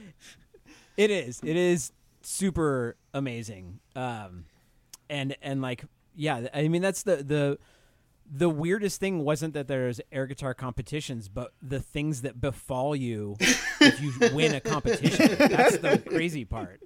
[0.97, 1.41] It is.
[1.43, 1.91] It is
[2.23, 3.81] super amazing.
[3.97, 4.45] Um,
[5.11, 5.85] and and like
[6.15, 7.59] yeah, I mean that's the the
[8.31, 13.37] the weirdest thing wasn't that there's air guitar competitions, but the things that befall you
[13.81, 15.37] if you win a competition.
[15.37, 16.81] That's the crazy part.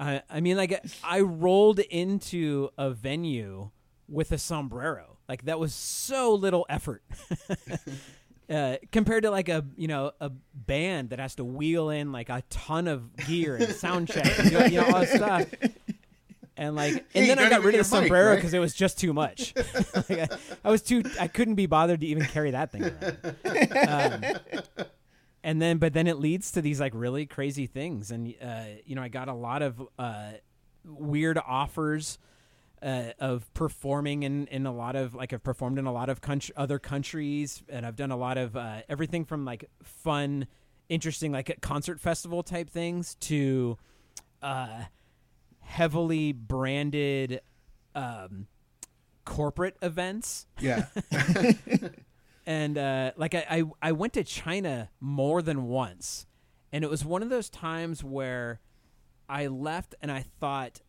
[0.00, 3.70] I I mean, like I rolled into a venue
[4.08, 5.18] with a sombrero.
[5.28, 7.02] Like that was so little effort.
[8.50, 12.28] Uh, compared to like a you know a band that has to wheel in like
[12.28, 15.46] a ton of gear and sound check and you know, you know, all this stuff
[16.56, 18.34] and like and Hey, then I got rid of the sombrero right?
[18.34, 19.54] because it was just too much.
[19.94, 20.28] like I,
[20.64, 22.84] I was too I couldn't be bothered to even carry that thing
[23.44, 24.24] around.
[24.24, 24.86] Um,
[25.42, 28.10] and then but then it leads to these like really crazy things.
[28.10, 30.32] And uh, you know i got a lot of uh,
[30.84, 32.18] weird offers
[32.82, 36.20] uh, of performing in, in a lot of like I've performed in a lot of
[36.20, 37.62] country, other countries.
[37.68, 40.46] And I've done a lot of uh, everything from like fun,
[40.88, 43.76] interesting like concert festival type things to
[44.42, 44.84] uh,
[45.60, 47.40] heavily branded
[47.94, 48.46] um,
[49.24, 50.46] corporate events.
[50.58, 50.86] Yeah.
[52.46, 56.26] and uh, like I, I I went to China more than once,
[56.72, 58.60] and it was one of those times where
[59.28, 60.80] I left and I thought,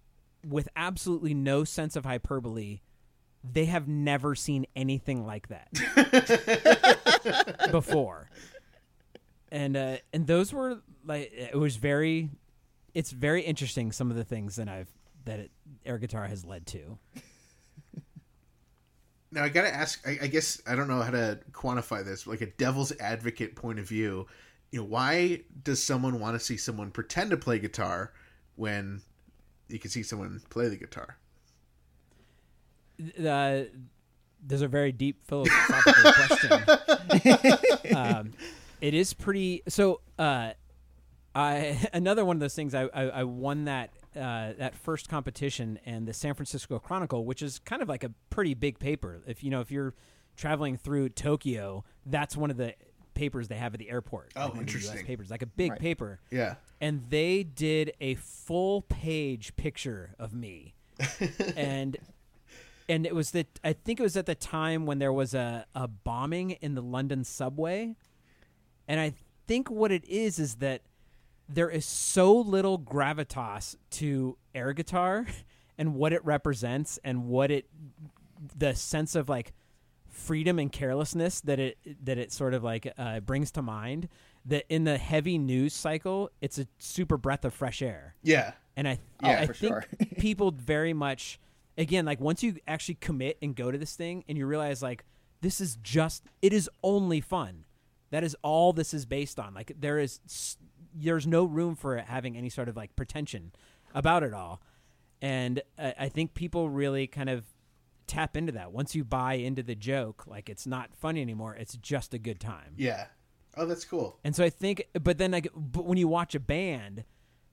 [0.47, 2.79] with absolutely no sense of hyperbole,
[3.43, 5.69] they have never seen anything like that
[7.71, 8.29] before,
[9.51, 12.29] and uh, and those were like it was very,
[12.93, 14.89] it's very interesting some of the things that I've
[15.25, 15.51] that it,
[15.85, 16.97] air guitar has led to.
[19.31, 20.05] Now I gotta ask.
[20.07, 22.27] I, I guess I don't know how to quantify this.
[22.27, 24.27] Like a devil's advocate point of view,
[24.71, 28.11] you know, why does someone want to see someone pretend to play guitar
[28.55, 29.01] when
[29.69, 31.17] you can see someone play the guitar?
[33.19, 33.63] uh,
[34.45, 37.95] there's a very deep philosophical question.
[37.95, 38.31] um,
[38.79, 39.63] it is pretty.
[39.67, 40.51] So, uh,
[41.35, 42.73] I another one of those things.
[42.73, 47.41] I I, I won that uh, that first competition and the San Francisco Chronicle, which
[47.41, 49.21] is kind of like a pretty big paper.
[49.25, 49.93] If you know, if you're
[50.35, 52.73] traveling through Tokyo, that's one of the
[53.13, 54.31] papers they have at the airport.
[54.35, 55.05] Oh, like one US interesting.
[55.05, 55.79] papers, like a big Right.
[55.79, 56.55] paper Yeah.
[56.79, 60.73] and they did a full page picture of me
[61.55, 61.97] and
[62.89, 65.65] and it was that i think it was at the time when there was a,
[65.75, 67.95] a bombing in the london subway
[68.87, 69.13] and i
[69.47, 70.81] think what it is is that
[71.53, 75.25] there is so little gravitas to air guitar
[75.77, 77.65] and what it represents and what it
[78.57, 79.53] the sense of like
[80.09, 84.09] freedom and carelessness that it that it sort of like uh, brings to mind
[84.45, 88.53] that in the heavy news cycle it's a super breath of fresh air Yeah.
[88.75, 89.85] and i Yeah, i for think sure.
[90.17, 91.39] people very much
[91.77, 95.05] again like once you actually commit and go to this thing and you realize like
[95.41, 97.63] this is just it is only fun
[98.09, 100.19] that is all this is based on like there is
[100.93, 103.51] there's no room for it having any sort of like pretension
[103.93, 104.61] about it all
[105.21, 107.45] and I, I think people really kind of
[108.07, 111.75] tap into that once you buy into the joke like it's not funny anymore it's
[111.77, 113.05] just a good time Yeah.
[113.57, 114.17] Oh, that's cool.
[114.23, 117.03] and so I think, but then like, but when you watch a band,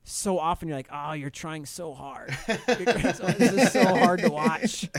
[0.05, 2.31] so often you're like, oh, you're trying so hard.
[2.47, 4.89] Trying so- this is so hard to watch.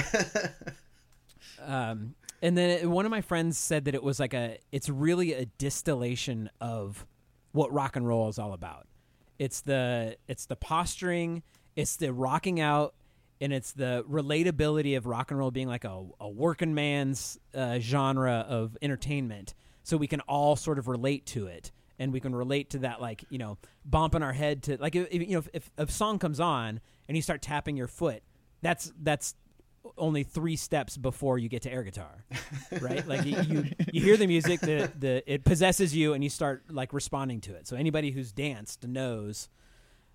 [1.66, 5.34] Um, and then one of my friends said that it was like a, it's really
[5.34, 7.06] a distillation of
[7.52, 8.88] what rock and roll is all about.
[9.38, 11.44] It's the, it's the posturing,
[11.76, 12.94] it's the rocking out,
[13.42, 17.80] and it's the relatability of rock and roll being like a, a working man's uh,
[17.80, 19.54] genre of entertainment.
[19.84, 23.02] So we can all sort of relate to it, and we can relate to that,
[23.02, 26.20] like you know, bumping our head to like if, you know if, if a song
[26.20, 28.22] comes on and you start tapping your foot,
[28.62, 29.36] that's that's
[29.98, 32.26] only three steps before you get to air guitar,
[32.82, 33.08] right?
[33.08, 36.64] like you, you you hear the music, the the it possesses you, and you start
[36.70, 37.68] like responding to it.
[37.68, 39.50] So anybody who's danced knows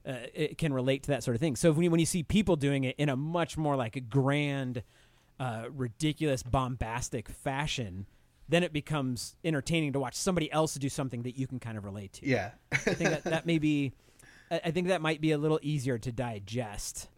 [0.06, 1.56] uh, it can relate to that sort of thing.
[1.56, 4.00] So when you, when you see people doing it in a much more like a
[4.00, 4.82] grand,
[5.40, 8.06] uh, ridiculous, bombastic fashion,
[8.48, 11.84] then it becomes entertaining to watch somebody else do something that you can kind of
[11.84, 12.26] relate to.
[12.26, 12.50] Yeah.
[12.70, 13.92] I think that that may be,
[14.50, 17.08] I I think that might be a little easier to digest.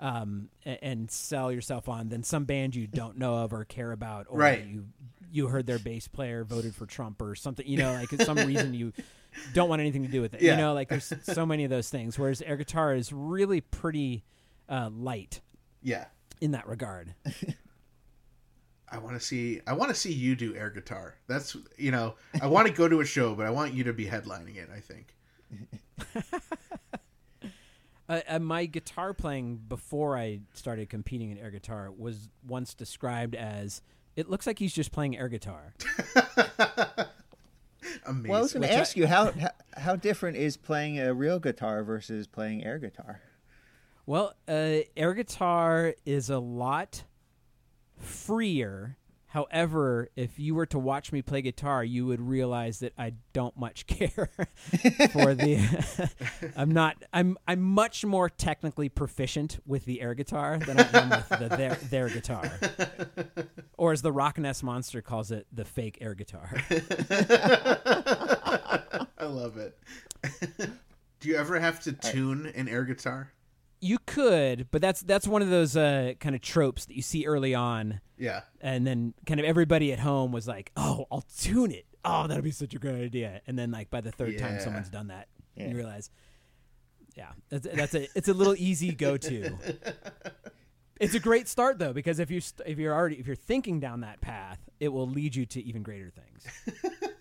[0.00, 4.26] Um, and sell yourself on than some band you don't know of or care about,
[4.30, 4.64] or Right.
[4.64, 4.86] you
[5.32, 7.66] you heard their bass player voted for Trump or something.
[7.66, 8.92] You know, like some reason you
[9.54, 10.42] don't want anything to do with it.
[10.42, 10.52] Yeah.
[10.52, 12.18] You know, like there's so many of those things.
[12.18, 14.24] Whereas air guitar is really pretty
[14.68, 15.40] uh, light
[15.82, 16.06] yeah.
[16.40, 17.14] in that regard.
[18.90, 19.60] I want to see.
[19.66, 21.16] I want to see you do air guitar.
[21.26, 22.14] That's you know.
[22.40, 24.70] I want to go to a show, but I want you to be headlining it.
[24.74, 25.14] I think.
[28.08, 33.34] Uh, uh, my guitar playing before I started competing in air guitar was once described
[33.34, 33.82] as
[34.16, 35.74] it looks like he's just playing air guitar.
[38.06, 38.30] Amazing.
[38.30, 40.98] Well, I was going Which to I- ask you how, how how different is playing
[40.98, 43.20] a real guitar versus playing air guitar?
[44.06, 47.04] Well, uh, air guitar is a lot
[47.98, 48.96] freer.
[49.28, 53.54] However, if you were to watch me play guitar, you would realize that I don't
[53.58, 54.30] much care
[55.12, 56.10] for the.
[56.56, 56.96] I'm not.
[57.12, 57.36] I'm.
[57.46, 61.74] I'm much more technically proficient with the air guitar than I am with the their,
[61.74, 62.50] their guitar,
[63.76, 66.50] or as the Rock Ness Monster calls it, the fake air guitar.
[69.18, 69.78] I love it.
[71.20, 73.32] Do you ever have to tune an air guitar?
[73.80, 77.26] You could, but that's that's one of those uh, kind of tropes that you see
[77.26, 78.40] early on Yeah.
[78.60, 81.86] and then kind of everybody at home was like, "Oh, I'll tune it.
[82.04, 84.88] "Oh, that'll be such a great idea," and then like by the third time someone's
[84.90, 85.68] done that, Yeah.
[85.68, 86.10] you realize,
[87.16, 89.50] yeah, that's, that's a it's a little easy go to.
[91.00, 93.78] It's a great start though because if you st- if you're already if you're thinking
[93.78, 96.82] down that path, it will lead you to even greater things.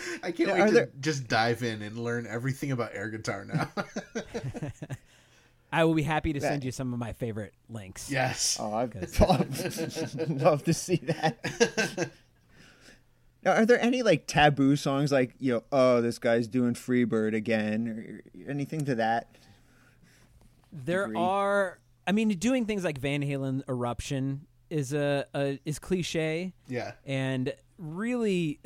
[0.22, 3.08] I can't Now, wait are to there- just dive in and learn everything about air
[3.10, 3.68] guitar now.
[5.72, 8.10] I will be happy to send you some of my favorite links.
[8.10, 8.56] yes.
[8.60, 8.92] Oh, I'd
[10.28, 12.10] love to see that.
[13.44, 17.34] now, are there any like taboo songs like you know, oh, this guy's doing Freebird
[17.34, 19.28] again, or anything to that?
[20.72, 21.20] There degree.
[21.20, 26.92] are, I mean, doing things like Van Halen eruption is a, a is cliche, Yeah.
[27.06, 28.60] and really,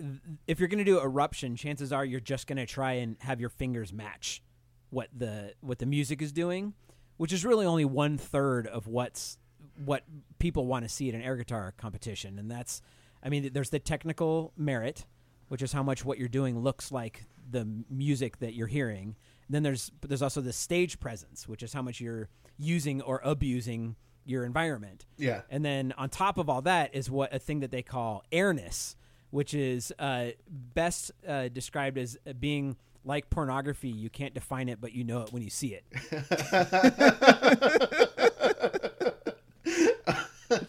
[0.47, 3.41] if you're going to do eruption, chances are you're just going to try and have
[3.41, 4.43] your fingers match
[4.91, 6.75] what the what the music is doing,
[7.17, 9.39] which is really only one third of what's
[9.85, 10.05] what
[10.39, 12.83] people want to see at an air guitar competition, and that's,
[13.23, 15.07] I mean, there's the technical merit,
[15.49, 19.17] which is how much what you're doing looks like the music that you're hearing.
[19.49, 23.21] Then there's but there's also the stage presence, which is how much you're using or
[23.25, 25.07] abusing your environment.
[25.19, 25.43] Yeah.
[25.51, 28.97] And then on top of all that is what a thing that they call airness,
[29.35, 33.89] which is uh, best uh, described as being like pornography.
[33.89, 35.85] You can't define it, but you know it when you see it.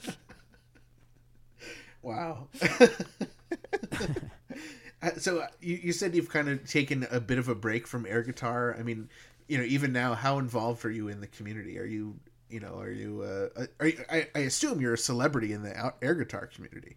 [2.01, 2.47] Wow.
[5.01, 7.86] Uh, so uh, you, you said you've kind of taken a bit of a break
[7.86, 8.76] from air guitar.
[8.80, 9.09] I mean,
[9.47, 11.78] you know, even now, how involved are you in the community?
[11.78, 12.16] Are you,
[12.49, 13.22] you know, are you?
[13.22, 16.95] Uh, are you, I, I assume you're a celebrity in the air guitar community.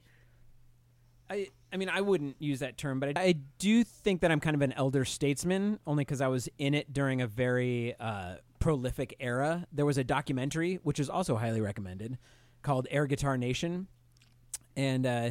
[1.31, 4.41] I, I mean, I wouldn't use that term, but I, I do think that I'm
[4.41, 8.37] kind of an elder statesman, only because I was in it during a very uh,
[8.59, 9.67] prolific era.
[9.73, 12.19] There was a documentary, which is also highly recommended,
[12.63, 13.89] called Air Guitar Nation,
[14.77, 15.31] and uh,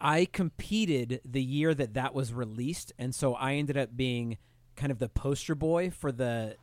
[0.00, 4.38] I competed the year that that was released, and so I ended up being
[4.76, 6.56] kind of the poster boy for the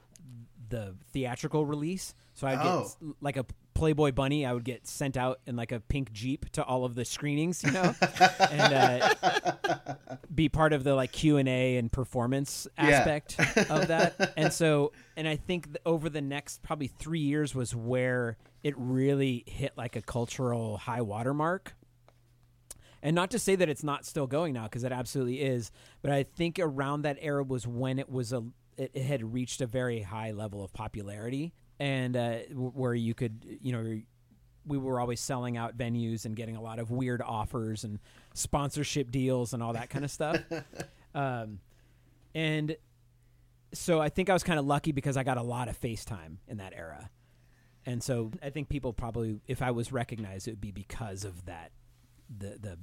[0.70, 2.14] the theatrical release.
[2.34, 2.90] So I Oh.
[3.02, 4.46] get like a Playboy bunny.
[4.46, 7.64] I would get sent out in like a pink jeep to all of the screenings,
[7.64, 7.94] you know,
[8.52, 9.96] and uh,
[10.34, 12.86] be part of the like Q and A and performance Yeah.
[12.90, 14.34] aspect of that.
[14.38, 18.76] And so, and I think th- over the next probably three years was where it
[18.78, 21.76] really hit like a cultural high watermark.
[23.02, 25.72] And not to say that it's not still going now, because it absolutely is.
[26.02, 28.44] But I think around that era was when it was a
[28.78, 33.72] it had reached a very high level of popularity, and uh, where you could, you
[33.72, 34.02] know,
[34.66, 38.00] we were always selling out venues and getting a lot of weird offers and
[38.34, 40.40] sponsorship deals and all that kind of stuff.
[41.16, 41.60] um,
[42.34, 42.78] and
[43.74, 46.38] so I think I was kind of lucky because I got a lot of FaceTime
[46.48, 47.10] in that era.
[47.86, 51.46] And so I think people probably, if I was recognized, it would be because of
[51.46, 51.72] that.
[52.36, 52.78] The the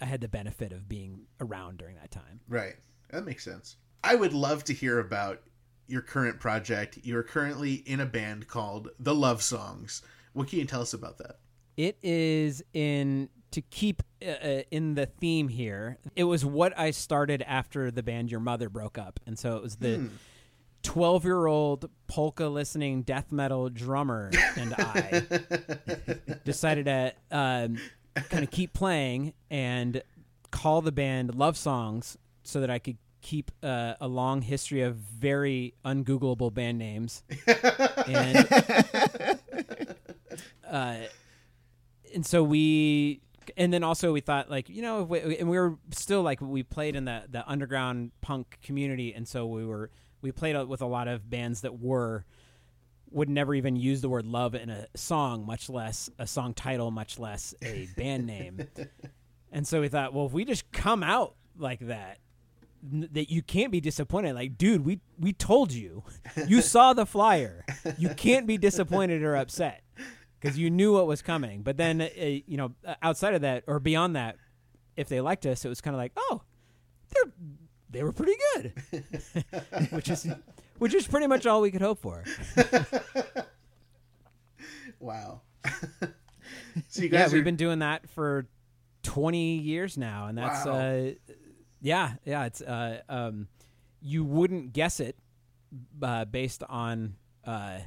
[0.00, 2.40] I had the benefit of being around during that time.
[2.48, 2.74] Right.
[3.10, 3.76] That makes sense.
[4.02, 5.40] I would love to hear about
[5.86, 6.98] your current project.
[7.02, 10.02] You're currently in a band called The Love Songs.
[10.32, 11.38] What can you tell us about that?
[11.76, 15.98] It is in to keep uh, uh, in the theme here.
[16.16, 19.62] It was what I started after the band Your Mother broke up, and so it
[19.62, 20.08] was the
[20.82, 25.22] twelve-year-old polka listening death metal drummer and I
[26.44, 27.78] decided to um,
[28.14, 30.02] kind of keep playing and
[30.50, 34.96] call the band Love Songs so that I could keep uh, a long history of
[34.96, 37.22] very ungoogleable band names.
[38.04, 39.38] And
[40.68, 40.96] uh,
[42.14, 43.20] and so we
[43.56, 46.40] and then also we thought like you know if we, and we were still like
[46.40, 49.14] we played in the the underground punk community.
[49.14, 52.24] And so we were we played with a lot of bands that were
[53.10, 56.90] would never even use the word love in a song much less a song title
[56.90, 58.66] much less a band name.
[59.54, 62.16] And so we thought well if we just come out like that
[62.82, 64.34] that you can't be disappointed.
[64.34, 66.02] Like dude we we told you.
[66.46, 67.64] You saw the flyer.
[67.98, 69.82] You can't be disappointed or upset
[70.40, 71.62] because you knew what was coming.
[71.62, 74.36] But then uh, you know uh, outside of that or beyond that
[74.96, 76.42] if they liked us it was kind of like oh
[77.14, 77.32] they're
[77.90, 78.72] they were pretty good.
[79.90, 80.26] Which is
[80.78, 82.24] which is pretty much all we could hope for.
[84.98, 85.40] Wow.
[86.88, 88.46] so you yeah guys we've been doing that for
[89.02, 90.72] 20 years now and that's Wow.
[90.72, 91.10] uh
[91.82, 93.48] yeah yeah it's uh um
[94.00, 95.16] you wouldn't guess it
[96.02, 97.78] uh, based on uh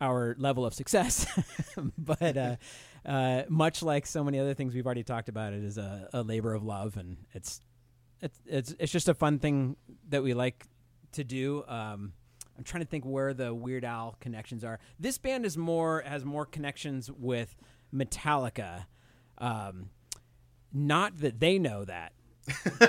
[0.00, 1.26] our level of success
[1.98, 2.56] but uh
[3.04, 6.22] uh much like so many other things we've already talked about it is a, a
[6.22, 7.60] labor of love and it's
[8.20, 9.76] it's it's it's just a fun thing
[10.08, 10.66] that we like
[11.12, 12.12] to do um
[12.58, 14.80] I'm trying to think where the Weird Al connections are.
[14.98, 17.54] This band is more has more connections with
[17.94, 18.86] Metallica.
[19.38, 19.90] Um,
[20.72, 22.12] not that they know that,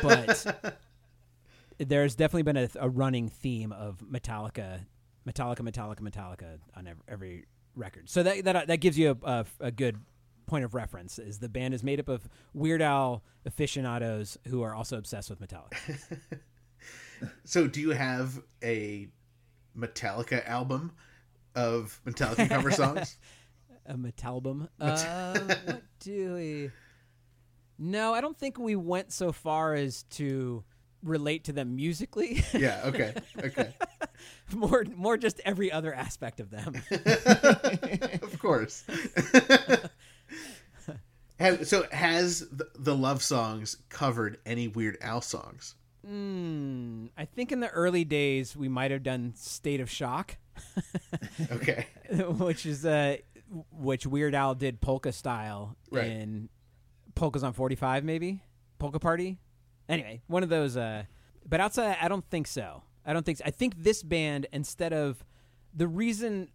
[0.02, 0.80] but
[1.77, 4.86] there's definitely been a, a running theme of Metallica,
[5.27, 7.45] Metallica, Metallica, Metallica on every, every
[7.76, 8.10] record.
[8.10, 9.98] So that that that gives you a, a, a good
[10.45, 11.19] point of reference.
[11.19, 15.40] Is the band is made up of Weird Al aficionados who are also obsessed with
[15.40, 15.99] Metallica.
[17.44, 19.10] So, do you have a
[19.77, 20.94] Metallica album
[21.56, 23.18] of Metallica cover songs?
[23.86, 24.69] a Metalbum.
[24.80, 26.72] Uh, what do we?
[27.82, 30.64] No, I don't think we went so far as to
[31.02, 32.44] relate to them musically.
[32.54, 32.82] yeah.
[32.86, 33.14] Okay.
[33.42, 33.74] Okay.
[34.54, 36.74] more, more just every other aspect of them.
[38.22, 38.84] of course.
[41.40, 45.76] Have, so, has the, the love songs covered any Weird Al songs?
[46.06, 47.06] Hmm.
[47.18, 50.36] I think in the early days we might have done "State of Shock,"
[51.50, 51.88] Okay.
[52.12, 53.18] which is uh,
[53.72, 56.08] which Weird Al did polka style Right.
[56.08, 56.50] in
[57.15, 58.41] polkas on forty five, maybe
[58.77, 59.40] polka party.
[59.88, 60.77] Anyway, one of those.
[60.77, 61.03] Uh,
[61.48, 62.84] but outside, I don't think so.
[63.06, 63.40] I don't think.
[63.40, 63.44] So.
[63.45, 65.23] I think this band instead of
[65.73, 66.49] the reason,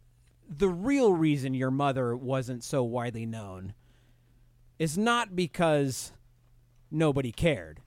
[0.49, 3.75] the real reason your mother wasn't so widely known
[4.79, 6.13] is not because
[6.91, 7.81] nobody cared.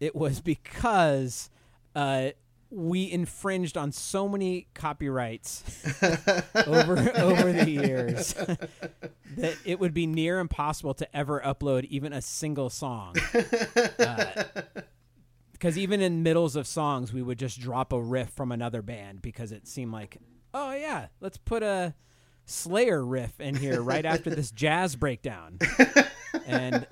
[0.00, 1.50] It was because
[1.94, 2.30] uh,
[2.70, 5.64] we infringed on so many copyrights
[6.66, 8.34] over over the years
[9.36, 13.14] that it would be near impossible to ever upload even a single song.
[13.98, 14.44] Uh,
[15.52, 19.22] because even in middles of songs, we would just drop a riff from another band
[19.22, 20.18] because it seemed like,
[20.52, 21.94] oh yeah, let's put a
[22.44, 25.58] Slayer riff in here right after this jazz breakdown,
[26.46, 26.86] and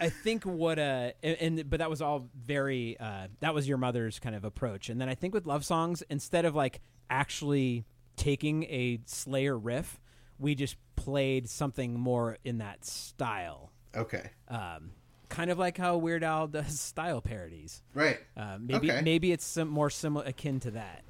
[0.00, 3.78] I think what uh and, and but that was all very uh that was your
[3.78, 4.88] mother's kind of approach.
[4.88, 7.84] And then I think with love songs instead of like actually
[8.16, 10.00] taking a Slayer riff,
[10.38, 13.70] we just played something more in that style.
[13.96, 14.30] Okay.
[14.48, 14.92] Um
[15.28, 17.82] kind of like how Weird Al does style parodies.
[17.94, 18.18] Right.
[18.36, 19.02] Uh, maybe Okay.
[19.02, 21.04] maybe it's some more similar akin to that.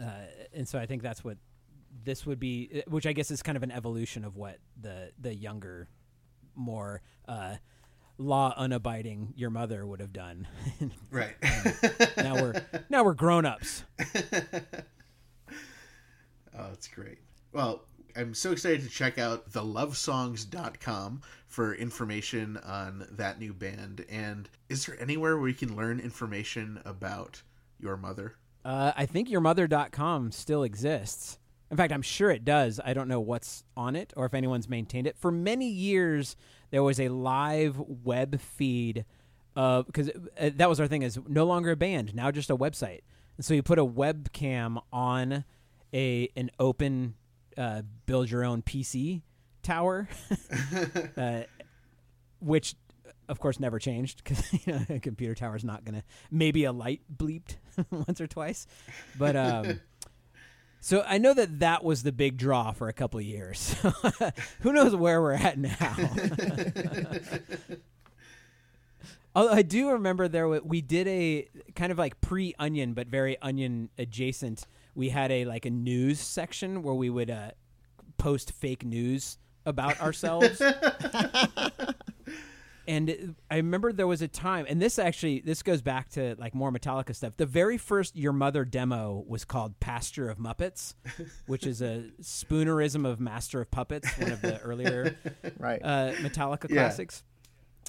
[0.00, 0.10] Uh,
[0.52, 1.38] and so I think that's what
[2.04, 5.34] this would be, which I guess is kind of an evolution of what the the
[5.34, 5.88] younger,
[6.58, 7.56] more uh,
[8.18, 10.46] law unabiding your mother would have done.
[11.10, 11.34] Right.
[12.16, 13.84] now we're now we're grown ups.
[16.58, 17.18] Oh, that's great.
[17.52, 17.84] Well,
[18.16, 24.04] I'm so excited to check out thelovesongs.com for information on that new band.
[24.10, 27.42] And is there anywhere where you can learn information about
[27.78, 28.34] your mother?
[28.64, 31.38] Uh, I think yourmother.com still exists.
[31.70, 32.80] In fact, I'm sure it does.
[32.82, 35.18] I don't know what's on it or if anyone's maintained it.
[35.18, 36.36] For many years,
[36.70, 39.04] there was a live web feed
[39.54, 42.56] of because uh, that was our thing is no longer a band, now just a
[42.56, 43.00] website.
[43.36, 45.44] And so you put a webcam on
[45.92, 47.14] a an open
[47.56, 49.22] uh, build your own PC
[49.62, 50.08] tower,
[51.16, 51.42] uh,
[52.40, 52.76] which
[53.28, 56.72] of course never changed because you know, a computer tower is not gonna maybe a
[56.72, 57.56] light bleeped
[57.90, 58.66] once or twice
[59.18, 59.78] but um
[60.80, 63.74] so i know that that was the big draw for a couple of years
[64.60, 65.96] who knows where we're at now
[69.34, 73.88] Although I do remember there we did a kind of like pre-onion but very onion
[73.96, 74.66] adjacent.
[74.96, 77.52] We had a like a news section where we would uh,
[78.16, 80.60] post fake news about ourselves.
[82.88, 86.54] and I remember there was a time, and this actually this goes back to like
[86.54, 87.34] more Metallica stuff.
[87.36, 90.94] The very first Your Mother demo was called Pasture of Muppets,
[91.46, 95.16] which is a spoonerism of Master of Puppets, one of the earlier
[95.58, 95.80] Right.
[95.84, 96.76] uh, Metallica Yeah.
[96.84, 97.22] classics.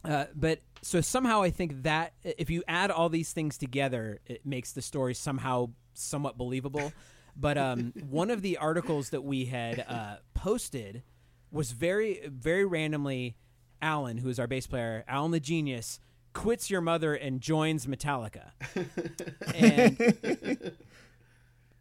[0.04, 4.46] Uh, but so somehow I think that if you add all these things together, it
[4.46, 6.94] makes the story somehow somewhat believable.
[7.36, 11.04] But um, one of the articles that we had uh, posted
[11.52, 13.36] was very, very randomly.
[13.82, 16.00] Alan, who is our bass player, Alan the genius,
[16.34, 18.52] quits your mother and joins Metallica,
[19.56, 20.74] and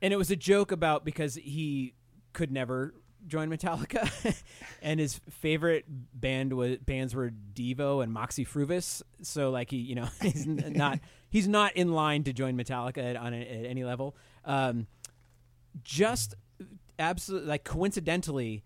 [0.00, 1.94] and it was a joke about because he
[2.32, 2.94] could never
[3.26, 4.42] join Metallica,
[4.82, 9.02] and his favorite band was bands were Devo and Moxy Früvous.
[9.22, 11.00] So like he, you know, he's not
[11.30, 14.16] he's not in line to join Metallica at, on a, at any level.
[14.44, 14.86] Um,
[15.82, 16.34] just
[16.98, 18.64] absolutely like coincidentally,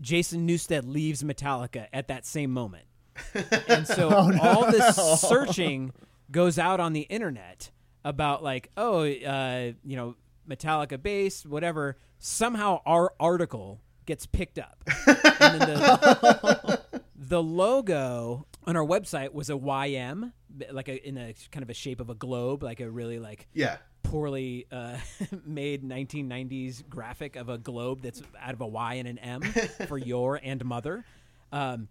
[0.00, 2.84] Jason Newsted leaves Metallica at that same moment,
[3.68, 5.92] and so all this searching
[6.30, 7.70] goes out on the internet
[8.04, 10.16] about like, oh, uh, you know,
[10.48, 11.96] Metallica bass, whatever.
[12.18, 16.80] Somehow our article gets picked up, and then the,
[17.16, 20.32] the logo on our website was a YM,
[20.70, 23.46] like a in a kind of a shape of a globe, like a really like
[23.52, 23.76] Yeah.
[24.14, 24.96] Poorly uh,
[25.44, 29.42] made 1990s graphic of a globe that's out of a Y and an M
[29.88, 31.04] for your and mother.
[31.50, 31.88] Um,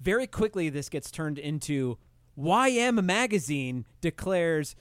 [0.00, 1.98] very quickly, this gets turned into
[2.38, 4.74] YM Magazine declares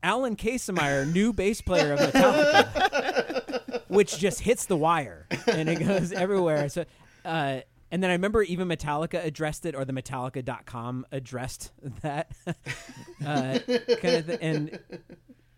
[0.00, 6.12] Alan Kasemeyer new bass player of Metallica, which just hits the wire and it goes
[6.12, 6.68] everywhere.
[6.68, 6.84] So,
[7.24, 11.72] uh, and then I remember even Metallica addressed it, or the Metallica.com addressed
[12.02, 12.30] that
[13.26, 14.38] uh, kind of thing.
[14.40, 14.78] And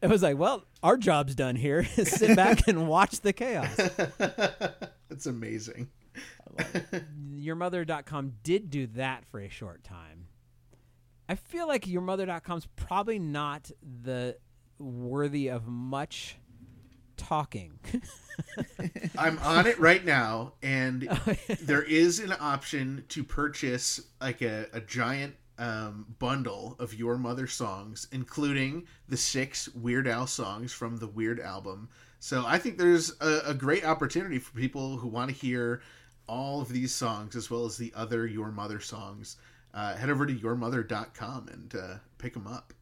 [0.03, 1.85] it was like, well, our job's done here.
[2.05, 3.75] Sit back and watch the chaos.
[5.09, 5.89] That's amazing.
[7.35, 10.27] yourmother.com did do that for a short time.
[11.29, 13.71] I feel like yourmother.com's probably not
[14.03, 14.37] the
[14.79, 16.39] worthy of much
[17.17, 17.79] talking.
[19.17, 24.67] I'm on it right now, and oh, there is an option to purchase like a,
[24.73, 30.97] a giant um, bundle of Your Mother songs, including the six Weird Al songs from
[30.97, 31.91] the Weird album.
[32.19, 35.83] So I think there's a, a great opportunity for people who want to hear
[36.27, 39.37] all of these songs as well as the other Your Mother songs.
[39.73, 42.73] Uh, head over to yourmother.com and uh, pick them up.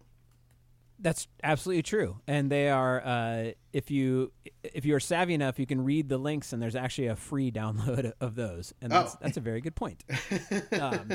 [1.01, 3.01] That's absolutely true, and they are.
[3.05, 4.33] Uh, if you
[4.65, 7.53] if you are savvy enough, you can read the links, and there's actually a free
[7.61, 9.19] download of those, and that's, Oh.
[9.21, 10.03] that's a very good point.
[10.81, 11.09] um,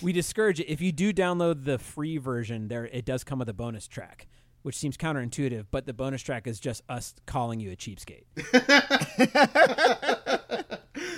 [0.00, 2.68] we discourage it if you do download the free version.
[2.68, 4.26] There, it does come with a bonus track,
[4.62, 8.24] which seems counterintuitive, but the bonus track is just us calling you a cheapskate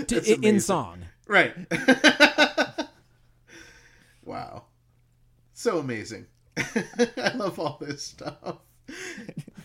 [0.08, 1.04] To- That's i- in song.
[1.28, 1.54] Right.
[4.24, 4.64] wow.
[5.54, 6.26] So amazing.
[7.16, 8.58] I love all this stuff.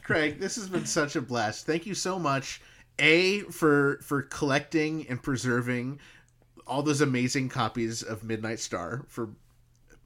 [0.03, 1.65] Craig, this has been such a blast.
[1.65, 2.61] Thank you so much.
[2.99, 5.99] A for for collecting and preserving
[6.67, 9.29] all those amazing copies of Midnight Star for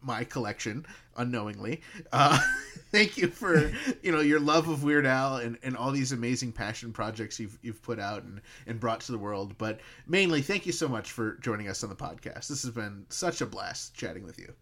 [0.02, 0.86] my collection
[1.18, 1.82] unknowingly.
[2.12, 2.40] Uh,
[2.92, 6.52] thank you for you know your love of Weird Al and, and all these amazing
[6.52, 9.58] passion projects you've you've put out and, and brought to the world.
[9.58, 12.48] But mainly, thank you so much for joining us on the podcast.
[12.48, 14.54] This has been such a blast chatting with you.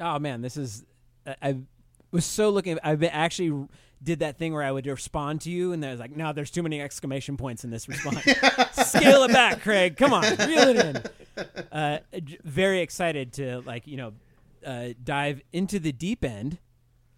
[0.00, 0.84] Oh man, this is.
[1.26, 1.56] I,
[2.14, 2.78] was so looking.
[2.82, 3.66] I've been actually
[4.02, 6.50] did that thing where I would respond to you, and I was like, no, there's
[6.50, 8.22] too many exclamation points in this response.
[8.72, 9.96] Scale it back, Craig.
[9.96, 11.46] Come on, reel it in.
[11.72, 11.98] Uh,
[12.44, 14.12] very excited to like you know
[14.64, 16.58] uh, dive into the deep end,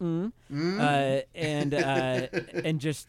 [0.03, 0.33] mm.
[0.51, 2.27] Uh, and uh,
[2.65, 3.09] and just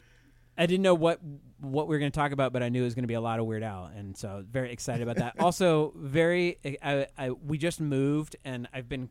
[0.58, 1.22] I didn't know what
[1.60, 3.14] what we were going to talk about, but I knew it was going to be
[3.14, 5.40] a lot of Weird Al, and so very excited about that.
[5.40, 9.10] also, very I, I we just moved, and I've been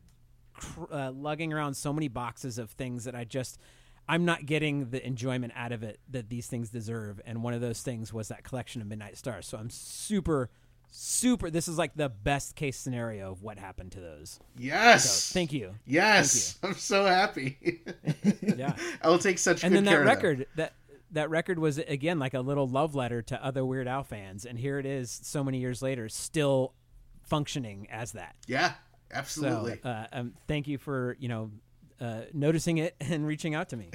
[0.57, 3.59] cr- uh, lugging around so many boxes of things that I just
[4.09, 7.21] I'm not getting the enjoyment out of it that these things deserve.
[7.27, 9.47] And one of those things was that collection of Midnight Stars.
[9.49, 10.49] So I'm super,
[10.93, 11.51] super.
[11.51, 14.39] This is like the best case scenario of what happened to those.
[14.57, 15.11] Yes.
[15.11, 15.75] So thank you.
[15.87, 16.57] Yes.
[16.63, 17.59] I'm so happy.
[18.57, 18.77] Yeah.
[19.03, 20.73] I will take such and good then care that record that
[21.11, 24.59] that record was again like a little love letter to other Weird Al fans, and
[24.59, 26.73] here it is, so many years later, still
[27.23, 28.37] functioning as that.
[28.47, 28.75] Yeah,
[29.13, 29.81] absolutely.
[29.83, 31.51] So, uh, um, thank you for you know
[32.01, 33.91] uh, noticing it and reaching out to me.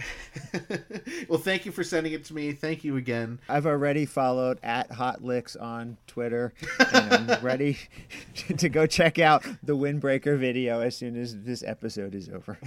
[1.29, 2.51] well, thank you for sending it to me.
[2.51, 3.39] Thank you again.
[3.47, 6.53] I've already followed at Hot Lixx on Twitter,
[6.93, 7.77] and I'm ready
[8.57, 12.57] to go check out the Windbreaker video as soon as this episode is over.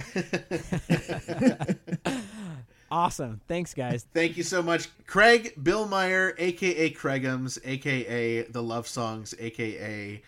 [2.91, 4.05] Awesome, thanks guys.
[4.13, 10.21] Thank you so much, Craig Billmeyer, aka Craigums, aka the Love Songs, aka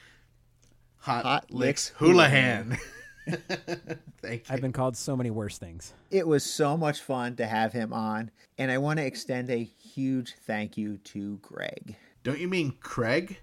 [1.07, 2.77] Hot, Hot Lixx Lixx Hulahan.
[4.21, 4.53] Thank you.
[4.53, 5.93] I've been called so many worse things.
[6.11, 9.63] It was so much fun to have him on, and I want to extend a
[9.63, 11.95] huge thank you to Greg.
[12.23, 13.39] Don't you mean Craig?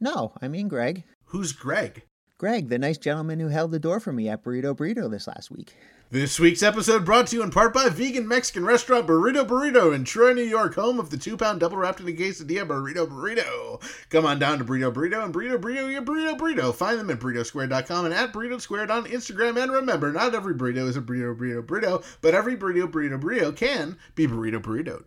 [0.00, 1.04] No, I mean Greg.
[1.26, 2.02] Who's Greg?
[2.38, 5.50] Greg, the nice gentleman who held the door for me at Burrito Burrito this last
[5.50, 5.74] week.
[6.12, 10.04] This week's episode brought to you in part by vegan Mexican restaurant Burrito Burrito in
[10.04, 13.80] Troy, New York, home of the two pound double wrapped in a quesadilla Burrito Burrito.
[14.10, 16.74] Come on down to Burrito Burrito and Burrito Burrito your Burrito Burrito.
[16.74, 19.56] Find them at burritosquare.com and at Burrito Squared on Instagram.
[19.56, 23.56] And remember, not every burrito is a burrito burrito burrito, but every burrito burrito burrito
[23.56, 25.06] can be burrito burritoed.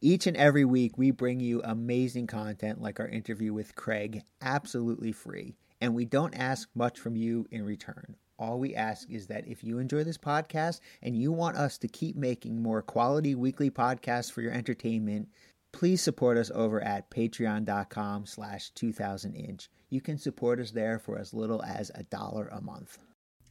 [0.00, 5.12] Each and every week, we bring you amazing content like our interview with Craig, absolutely
[5.12, 5.58] free.
[5.82, 8.16] And we don't ask much from you in return.
[8.38, 11.88] All we ask is that if you enjoy this podcast and you want us to
[11.88, 15.28] keep making more quality weekly podcasts for your entertainment,
[15.72, 19.68] please support us over at patreon.com slash 2000inch.
[19.88, 22.98] You can support us there for as little as a dollar a month.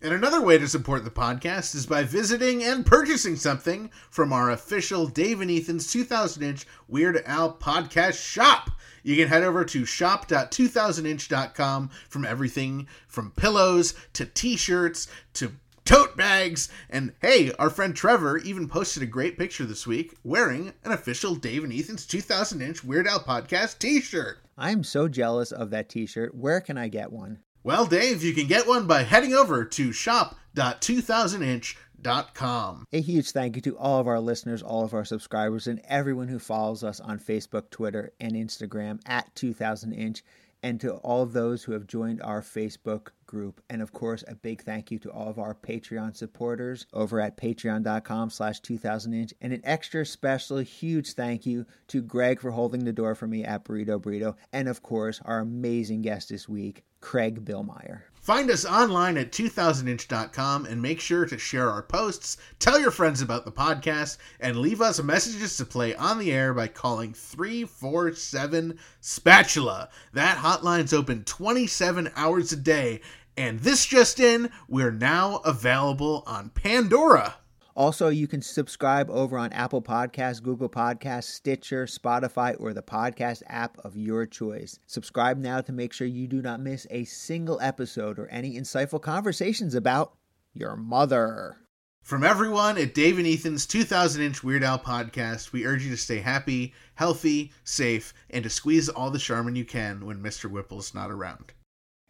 [0.05, 4.51] And another way to support the podcast is by visiting and purchasing something from our
[4.51, 8.69] official Dave and Ethan's 2000 inch Weird Al podcast shop.
[9.01, 15.53] You can head over to shop.2000inch.com from everything from pillows to t shirts to
[15.85, 16.69] tote bags.
[16.87, 21.33] And hey, our friend Trevor even posted a great picture this week wearing an official
[21.33, 24.37] Dave and Ethan's 2000 inch Weird Al podcast t shirt.
[24.55, 26.35] I'm so jealous of that t shirt.
[26.35, 27.39] Where can I get one?
[27.65, 32.85] Well, Dave, you can get one by heading over to shop.2000inch.com.
[32.93, 36.27] A huge thank you to all of our listeners, all of our subscribers, and everyone
[36.27, 40.23] who follows us on Facebook, Twitter, and Instagram at 2000 Inch,
[40.61, 43.61] and to all of those who have joined our Facebook group.
[43.69, 47.35] And of course, a big thank you to all of our Patreon supporters over at
[47.35, 49.33] patreon.com slash 2000 Inch.
[49.41, 53.43] And an extra special, huge thank you to Greg for holding the door for me
[53.43, 54.35] at Burrito Burrito.
[54.53, 58.03] And of course, our amazing guest this week, Craig Billmeyer.
[58.25, 63.21] Find us online at 2000inch.com and make sure to share our posts, tell your friends
[63.21, 68.79] about the podcast, and leave us messages to play on the air by calling 347
[68.99, 69.89] Spatula.
[70.13, 73.01] That hotline's open 27 hours a day.
[73.37, 77.35] And this just in, we're now available on Pandora.
[77.75, 83.43] Also, you can subscribe over on Apple Podcasts, Google Podcasts, Stitcher, Spotify, or the podcast
[83.47, 84.79] app of your choice.
[84.87, 89.01] Subscribe now to make sure you do not miss a single episode or any insightful
[89.01, 90.13] conversations about
[90.53, 91.57] your mother.
[92.01, 95.97] From everyone at Dave and Ethan's 2000 Inch Weird Al podcast, we urge you to
[95.97, 100.49] stay happy, healthy, safe, and to squeeze all the Charmin you can when Mr.
[100.49, 101.51] Whipple's not around.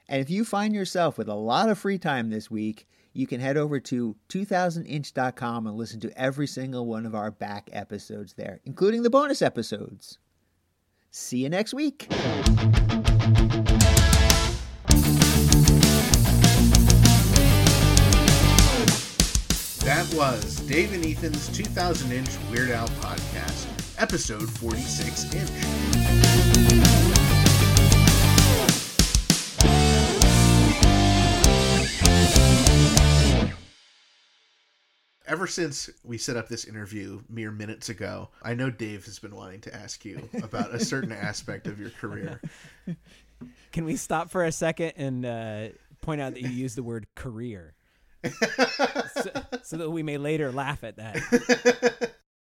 [0.08, 3.40] And if you find yourself with a lot of free time this week, you can
[3.40, 8.60] head over to 2000inch.com and listen to every single one of our back episodes there,
[8.66, 10.20] including the bonus episodes.
[11.12, 12.08] See you next week.
[19.80, 23.68] That was Dave and Ethan's 2000 Inch Weird podcast,
[23.98, 27.05] episode 46 inch.
[35.28, 39.36] Ever since we set up this interview mere minutes ago, I know Dave has been
[39.36, 42.40] wanting to ask you about a certain aspect of your career.
[43.72, 45.68] Can we stop for a second and uh,
[46.02, 47.74] point out that you used the word career?
[48.24, 49.32] so,
[49.64, 52.14] so that we may later laugh at that.